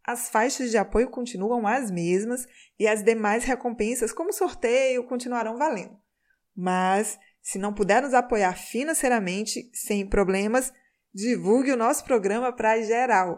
As 0.04 0.30
faixas 0.30 0.70
de 0.70 0.78
apoio 0.78 1.10
continuam 1.10 1.66
as 1.66 1.90
mesmas 1.90 2.46
e 2.78 2.88
as 2.88 3.02
demais 3.02 3.44
recompensas, 3.44 4.12
como 4.12 4.32
sorteio, 4.32 5.04
continuarão 5.04 5.58
valendo. 5.58 5.98
Mas, 6.56 7.18
se 7.42 7.58
não 7.58 7.74
puder 7.74 8.02
nos 8.02 8.14
apoiar 8.14 8.56
financeiramente, 8.56 9.70
sem 9.74 10.08
problemas, 10.08 10.72
divulgue 11.14 11.72
o 11.72 11.76
nosso 11.76 12.04
programa 12.04 12.52
para 12.52 12.80
geral. 12.82 13.36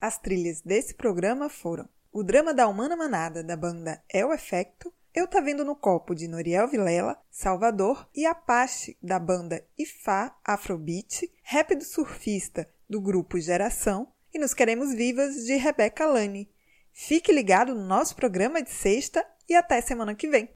As 0.00 0.18
trilhas 0.18 0.62
desse 0.62 0.94
programa 0.94 1.48
foram 1.48 1.88
o 2.12 2.22
drama 2.22 2.54
da 2.54 2.66
Humana 2.66 2.96
Manada, 2.96 3.42
da 3.42 3.56
banda 3.56 4.02
É 4.08 4.24
o 4.24 4.32
Efecto, 4.32 4.92
eu 5.14 5.26
Tá 5.26 5.40
Vendo 5.40 5.64
no 5.64 5.74
Copo, 5.74 6.14
de 6.14 6.28
Noriel 6.28 6.68
Vilela, 6.68 7.20
Salvador, 7.30 8.08
e 8.14 8.24
Apache, 8.24 8.96
da 9.02 9.18
banda 9.18 9.64
Ifá 9.76 10.36
Afrobeat, 10.44 11.30
Rap 11.42 11.74
do 11.74 11.84
Surfista, 11.84 12.68
do 12.88 13.00
grupo 13.00 13.40
Geração, 13.40 14.12
e 14.32 14.38
Nos 14.38 14.54
Queremos 14.54 14.94
Vivas, 14.94 15.44
de 15.44 15.56
Rebeca 15.56 16.06
Lani. 16.06 16.48
Fique 16.92 17.32
ligado 17.32 17.74
no 17.74 17.84
nosso 17.84 18.14
programa 18.14 18.62
de 18.62 18.70
sexta 18.70 19.26
e 19.48 19.54
até 19.54 19.80
semana 19.80 20.14
que 20.14 20.28
vem. 20.28 20.48